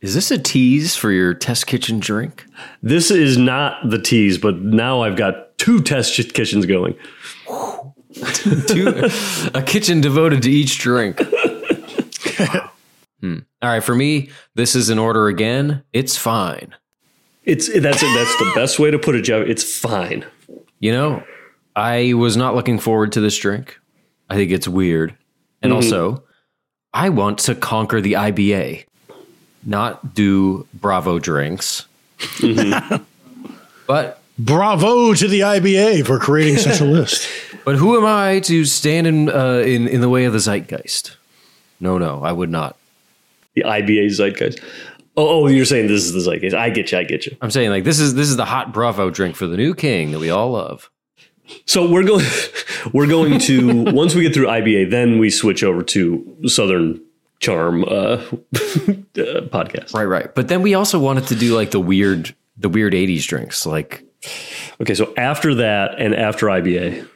[0.00, 2.44] Is this a tease for your test kitchen drink?
[2.82, 6.94] This is not the tease, but now I've got two test kitchens going.
[8.68, 9.08] Two,
[9.54, 11.20] a kitchen devoted to each drink.
[13.20, 13.38] Hmm.
[13.62, 15.82] All right, for me, this is in order again.
[15.94, 16.74] It's fine.
[17.44, 19.46] It's that's that's the best way to put it, Jeff.
[19.46, 20.26] It's fine.
[20.78, 21.24] You know,
[21.74, 23.78] I was not looking forward to this drink.
[24.30, 25.14] I think it's weird.
[25.62, 25.76] And Mhm.
[25.76, 26.22] also,
[26.92, 28.84] I want to conquer the IBA,
[29.64, 31.86] not do Bravo drinks.
[33.86, 37.28] but Bravo to the IBA for creating such a list.
[37.64, 41.16] but who am I to stand in uh, in in the way of the zeitgeist?
[41.80, 42.76] No, no, I would not.
[43.54, 44.60] The IBA zeitgeist.
[45.16, 46.54] Oh, oh, you're saying this is the zeitgeist.
[46.54, 46.98] I get you.
[46.98, 47.36] I get you.
[47.40, 50.10] I'm saying like this is this is the hot Bravo drink for the new king
[50.12, 50.90] that we all love.
[51.66, 52.24] So we're going.
[52.92, 57.00] We're going to once we get through IBA, then we switch over to Southern
[57.40, 58.20] Charm uh, uh,
[59.48, 59.94] podcast.
[59.94, 60.34] Right, right.
[60.34, 63.64] But then we also wanted to do like the weird the weird 80s drinks.
[63.64, 64.04] Like
[64.80, 67.08] Okay, so after that and after IBA,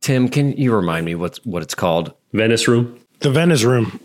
[0.00, 2.12] Tim, can you remind me what's what it's called?
[2.32, 2.98] Venice Room.
[3.20, 4.00] The Venice Room.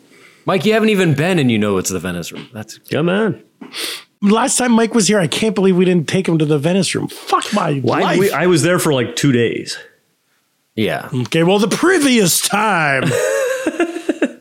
[0.45, 2.49] Mike, you haven't even been and you know it's the Venice Room.
[2.53, 3.43] That's Come on.
[4.21, 6.93] Last time Mike was here, I can't believe we didn't take him to the Venice
[6.93, 7.07] Room.
[7.07, 8.01] Fuck my Why?
[8.01, 8.19] life.
[8.19, 9.77] We, I was there for like two days.
[10.75, 11.09] yeah.
[11.11, 13.03] okay, well, the previous time.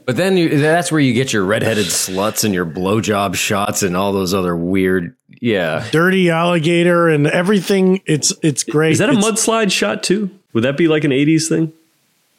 [0.06, 3.96] But then you, that's where you get your redheaded sluts and your blowjob shots and
[3.96, 5.86] all those other weird yeah.
[5.92, 8.02] dirty alligator and everything.
[8.06, 8.90] It's it's great.
[8.92, 10.28] Is that a It's- mudslide shot too?
[10.52, 11.72] Would that be like an '80s thing?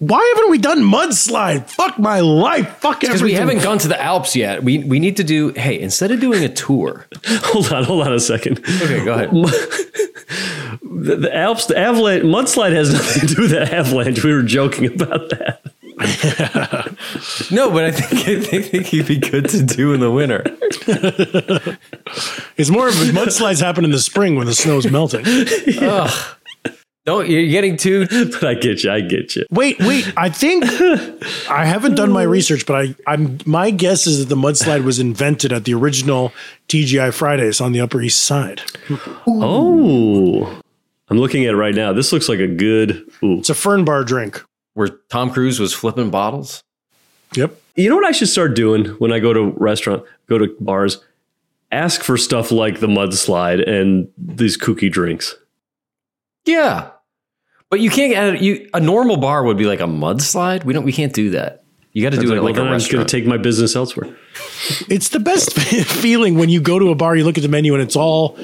[0.02, 1.70] Why haven't we done mudslide?
[1.70, 2.78] Fuck my life.
[2.78, 3.10] Fuck everything.
[3.10, 4.64] Because we haven't gone to the Alps yet.
[4.64, 7.06] We we need to do hey, instead of doing a tour.
[7.28, 8.62] hold on, hold on a second.
[8.82, 9.30] Okay, go ahead.
[10.84, 14.24] The, the Alps, the avalanche, mudslide has nothing to do with the avalanche.
[14.24, 15.62] We were joking about that.
[17.52, 20.44] No, but I think I think, think he'd be good to do in the winter.
[22.58, 25.26] It's more of a mudslides happen in the spring when the snow's melting.
[25.26, 26.38] Ugh.
[27.04, 28.92] Don't you're getting too But I get you.
[28.92, 29.44] I get you.
[29.50, 30.12] Wait, wait.
[30.16, 30.66] I think
[31.50, 35.00] I haven't done my research, but I, I'm my guess is that the mudslide was
[35.00, 36.32] invented at the original
[36.68, 38.62] TGI Fridays on the Upper East Side.
[39.28, 40.62] Oh,
[41.10, 41.92] I'm looking at it right now.
[41.94, 43.04] This looks like a good.
[43.24, 43.40] Ooh.
[43.40, 44.44] It's a fern bar drink.
[44.74, 46.64] where Tom Cruise was flipping bottles.
[47.36, 47.56] Yep.
[47.76, 51.04] You know what I should start doing when I go to restaurant, go to bars,
[51.72, 55.36] ask for stuff like the mudslide and these kooky drinks.
[56.46, 56.90] Yeah.
[57.70, 60.66] But you can't add you a normal bar would be like a mudslide.
[60.66, 61.64] We don't we can't do that.
[61.94, 63.10] You got to It's do it like, like well, a then I'm just going to
[63.10, 64.16] take my business elsewhere.
[64.90, 67.74] It's the best feeling when you go to a bar, you look at the menu,
[67.74, 68.38] and it's all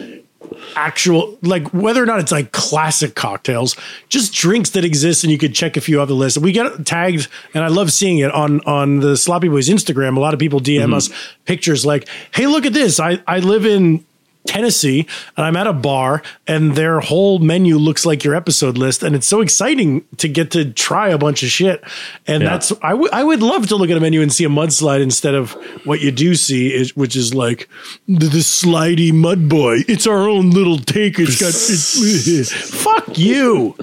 [0.76, 3.76] actual, like whether or not it's like classic cocktails,
[4.10, 6.38] just drinks that exist, and you could check a few off the list.
[6.38, 10.18] We get tagged, and I love seeing it on on the Sloppy Boys Instagram.
[10.18, 10.94] A lot of people DM mm-hmm.
[10.94, 11.10] us
[11.46, 13.00] pictures like, "Hey, look at this!
[13.00, 14.06] I I live in."
[14.48, 19.04] Tennessee, and I'm at a bar, and their whole menu looks like your episode list,
[19.04, 21.84] and it's so exciting to get to try a bunch of shit.
[22.26, 22.50] And Yeah.
[22.50, 25.02] that's I would I would love to look at a menu and see a mudslide
[25.02, 25.52] instead of
[25.86, 27.70] what you do see, is, which is like
[28.08, 29.80] the, the slidey mud boy.
[29.88, 31.20] It's our own little take.
[31.20, 32.52] It's got it's,
[32.84, 33.76] fuck you.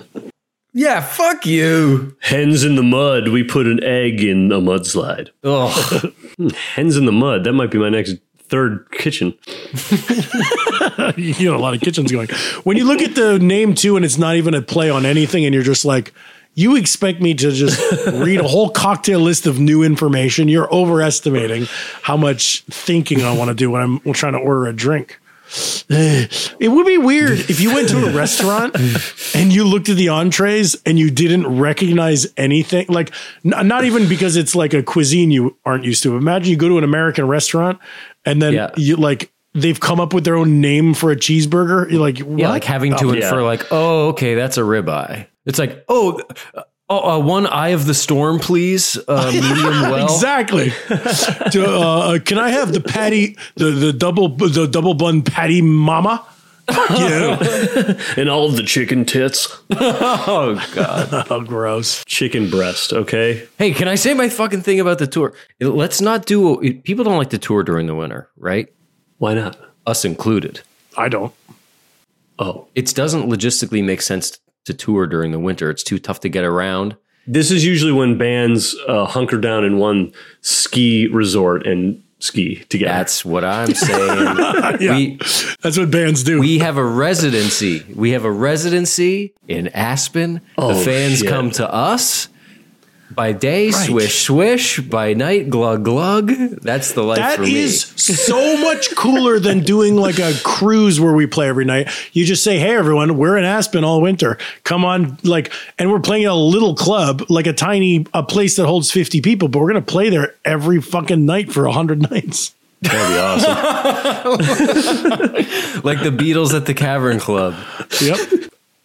[0.73, 2.17] yeah, fuck you.
[2.21, 3.29] Hens in the mud.
[3.29, 5.29] We put an egg in a mudslide.
[5.45, 5.69] Oh,
[6.75, 7.45] Hens in the mud.
[7.45, 8.15] That might be my next
[8.49, 9.35] third kitchen.
[11.17, 12.29] you know, a lot of kitchens going.
[12.65, 15.45] When you look at the name too, and it's not even a play on anything,
[15.45, 16.13] and you're just like,
[16.55, 17.81] you expect me to just
[18.13, 20.49] read a whole cocktail list of new information.
[20.49, 21.67] You're overestimating
[22.03, 25.21] how much thinking I want to do when I'm trying to order a drink.
[25.89, 28.75] It would be weird if you went to a restaurant
[29.35, 32.87] and you looked at the entrees and you didn't recognize anything.
[32.89, 33.13] Like,
[33.45, 36.17] n- not even because it's like a cuisine you aren't used to.
[36.17, 37.79] Imagine you go to an American restaurant
[38.25, 38.71] and then Yeah.
[38.77, 41.91] you like they've come up with their own name for a cheeseburger.
[41.91, 45.27] You're like, Yeah, like having to Oh, infer, like, oh, okay, that's a ribeye.
[45.47, 46.21] It's like, oh,
[46.89, 50.05] oh uh, one eye of the storm, please, uh, medium well.
[50.05, 50.73] exactly.
[51.51, 56.27] Do, uh, can I have the patty, the the double the double bun patty, mama?
[56.67, 57.97] Fuck you.
[58.17, 59.55] and all of the chicken tits.
[59.71, 61.27] oh god.
[61.31, 62.03] oh, gross.
[62.07, 62.93] Chicken breast.
[62.93, 63.47] Okay.
[63.59, 65.35] Hey, can I say my fucking thing about the tour?
[65.61, 66.59] Let's not do.
[66.85, 68.73] People don't like to tour during the winter, right?
[69.19, 69.59] Why not?
[69.87, 70.61] Us included.
[70.97, 71.35] I don't.
[72.39, 75.71] Oh, It doesn't logistically make sense to tour during the winter.
[75.71, 76.97] It's too tough to get around.
[77.27, 80.13] This is usually when bands uh, hunker down in one
[80.43, 82.93] ski resort and ski together.
[82.93, 84.37] That's what I'm saying.
[84.81, 84.97] Yeah.
[84.97, 85.19] We
[85.63, 86.41] That's what bands do.
[86.41, 87.85] we have a residency.
[87.95, 90.41] We have a residency in Aspen.
[90.59, 91.29] Oh, the fans shit.
[91.29, 92.29] come to us.
[93.15, 93.87] By day, Right.
[93.87, 94.81] swish swish.
[94.81, 96.33] By night, glug glug.
[96.63, 97.57] That's the life That for me.
[97.61, 101.89] is so much cooler than doing like a cruise where we play every night.
[102.13, 104.37] You just say, "Hey, everyone, we're in Aspen all winter.
[104.65, 108.57] Come on!" Like, and we're playing at a little club, like a tiny a place
[108.57, 112.53] that holds fifty people, but we're gonna play there every fucking night for hundred nights.
[112.83, 113.55] That'd be awesome.
[115.85, 117.55] like the Beatles at the Cavern Club.
[118.03, 118.19] Yep.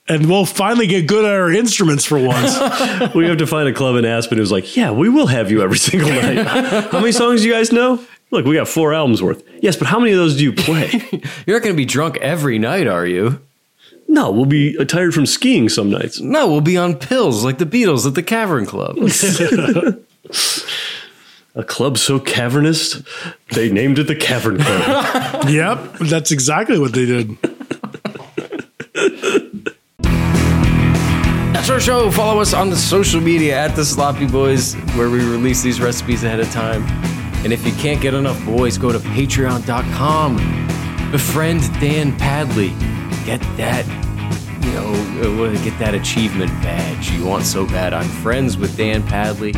[0.10, 2.57] And we'll finally get good at our instruments for once.
[3.16, 5.62] we have to find a club in Aspen who's like, yeah, we will have you
[5.62, 6.45] every single night.
[6.91, 8.03] how many songs do you guys know?
[8.32, 9.43] Look, we got four albums worth.
[9.62, 10.89] Yes, but how many of those do you play?
[11.45, 13.39] You're not going to be drunk every night, are you?
[14.10, 16.20] no, we'll be uh, tired from skiing some nights.
[16.20, 18.97] No, we'll be on pills like the Beatles at the Cavern Club.
[21.55, 23.03] A club so cavernous,
[23.51, 25.49] they named it the Cavern Club.
[25.49, 27.38] yep, that's exactly what they did.
[31.70, 32.09] Our show.
[32.09, 36.24] Follow us on the social media at the Sloppy Boys, where we release these recipes
[36.24, 36.84] ahead of time.
[37.43, 40.38] And if you can't get enough boys, go to patreon.com.
[41.11, 42.70] Befriend Dan Padley.
[43.24, 43.86] Get that,
[44.65, 47.93] you know, uh, get that achievement badge you want so bad.
[47.93, 49.53] I'm friends with Dan Padley,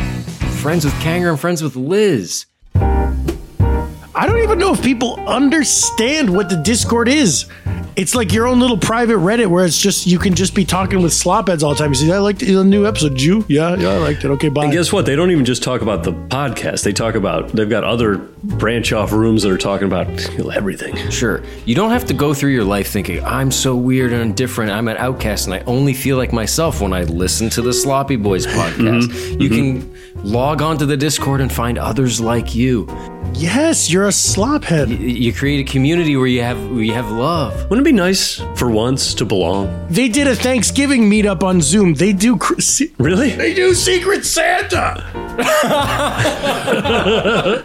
[0.60, 2.44] friends with Kanger, and friends with Liz.
[2.74, 7.46] I don't even know if people understand what the Discord is.
[7.94, 11.02] It's like your own little private Reddit where it's just you can just be talking
[11.02, 11.90] with slopheads all the time.
[11.90, 13.10] You see, I liked the new episode.
[13.10, 13.44] Did you?
[13.48, 14.30] Yeah, yeah, I liked it.
[14.30, 14.64] Okay, bye.
[14.64, 15.04] and guess what?
[15.04, 16.84] They don't even just talk about the podcast.
[16.84, 20.08] They talk about, they've got other branch off rooms that are talking about
[20.54, 20.96] everything.
[21.10, 21.42] Sure.
[21.66, 24.70] You don't have to go through your life thinking, I'm so weird and different.
[24.70, 28.16] I'm an outcast and I only feel like myself when I listen to the Sloppy
[28.16, 29.08] Boys podcast.
[29.08, 29.40] Mm-hmm.
[29.40, 30.22] You can mm-hmm.
[30.24, 32.86] log on to the Discord and find others like you.
[33.34, 34.88] Yes, you're a slophead.
[34.88, 37.52] Y- You create a community where you have where you have love.
[37.70, 39.68] Wouldn't it be nice for once to belong?
[39.90, 41.94] They did a Thanksgiving meetup on Zoom.
[41.94, 43.30] They do cr- se- Really?
[43.30, 45.02] they do Secret Santa.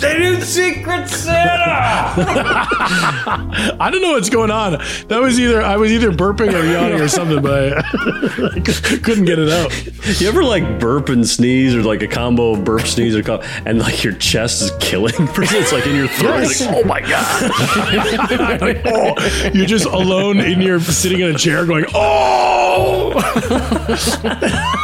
[0.00, 1.44] They do Secret Santa.
[3.80, 4.72] I don't know what's going on.
[5.08, 7.82] That was either I was either burping or yawning or something, but I,
[9.02, 10.20] couldn't get it out.
[10.20, 13.43] You ever like burp and sneeze or like a combo of burp, sneeze, or cough,
[13.66, 15.14] and like your chest is killing?
[15.18, 16.40] it's like in your throat.
[16.42, 16.60] Yes.
[16.60, 18.60] Like, oh my God.
[18.60, 23.12] Like, oh, you're just alone in your sitting in a chair going, oh.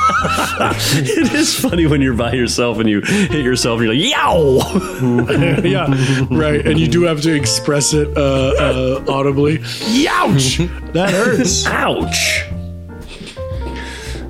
[0.92, 5.62] it is funny when you're by yourself and you hit yourself and you're like, yow.
[5.62, 6.66] yeah, right.
[6.66, 9.58] And you do have to express it uh, uh, audibly.
[9.58, 10.92] Youch!
[10.92, 11.66] That hurts.
[11.66, 12.44] Ouch.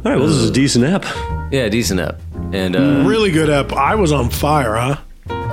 [0.02, 1.04] All right, well, this is a decent app.
[1.52, 2.20] yeah, decent app.
[2.52, 3.72] And uh, Really good app.
[3.72, 4.96] I was on fire, huh?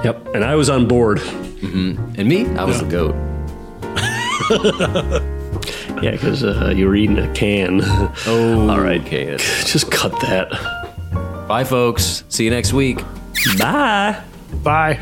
[0.04, 0.36] Yep.
[0.36, 1.20] And I was on board.
[1.20, 3.16] and me, I was the goat.
[6.02, 7.82] Yeah, because uh, you were eating a can.
[8.28, 9.02] Oh, All right.
[9.02, 9.36] Okay.
[9.38, 10.50] Just cut that.
[11.48, 12.24] Bye, folks.
[12.30, 13.00] See you next week.
[13.58, 14.22] Bye.
[14.64, 15.00] Bye.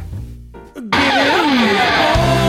[0.73, 2.44] Get up,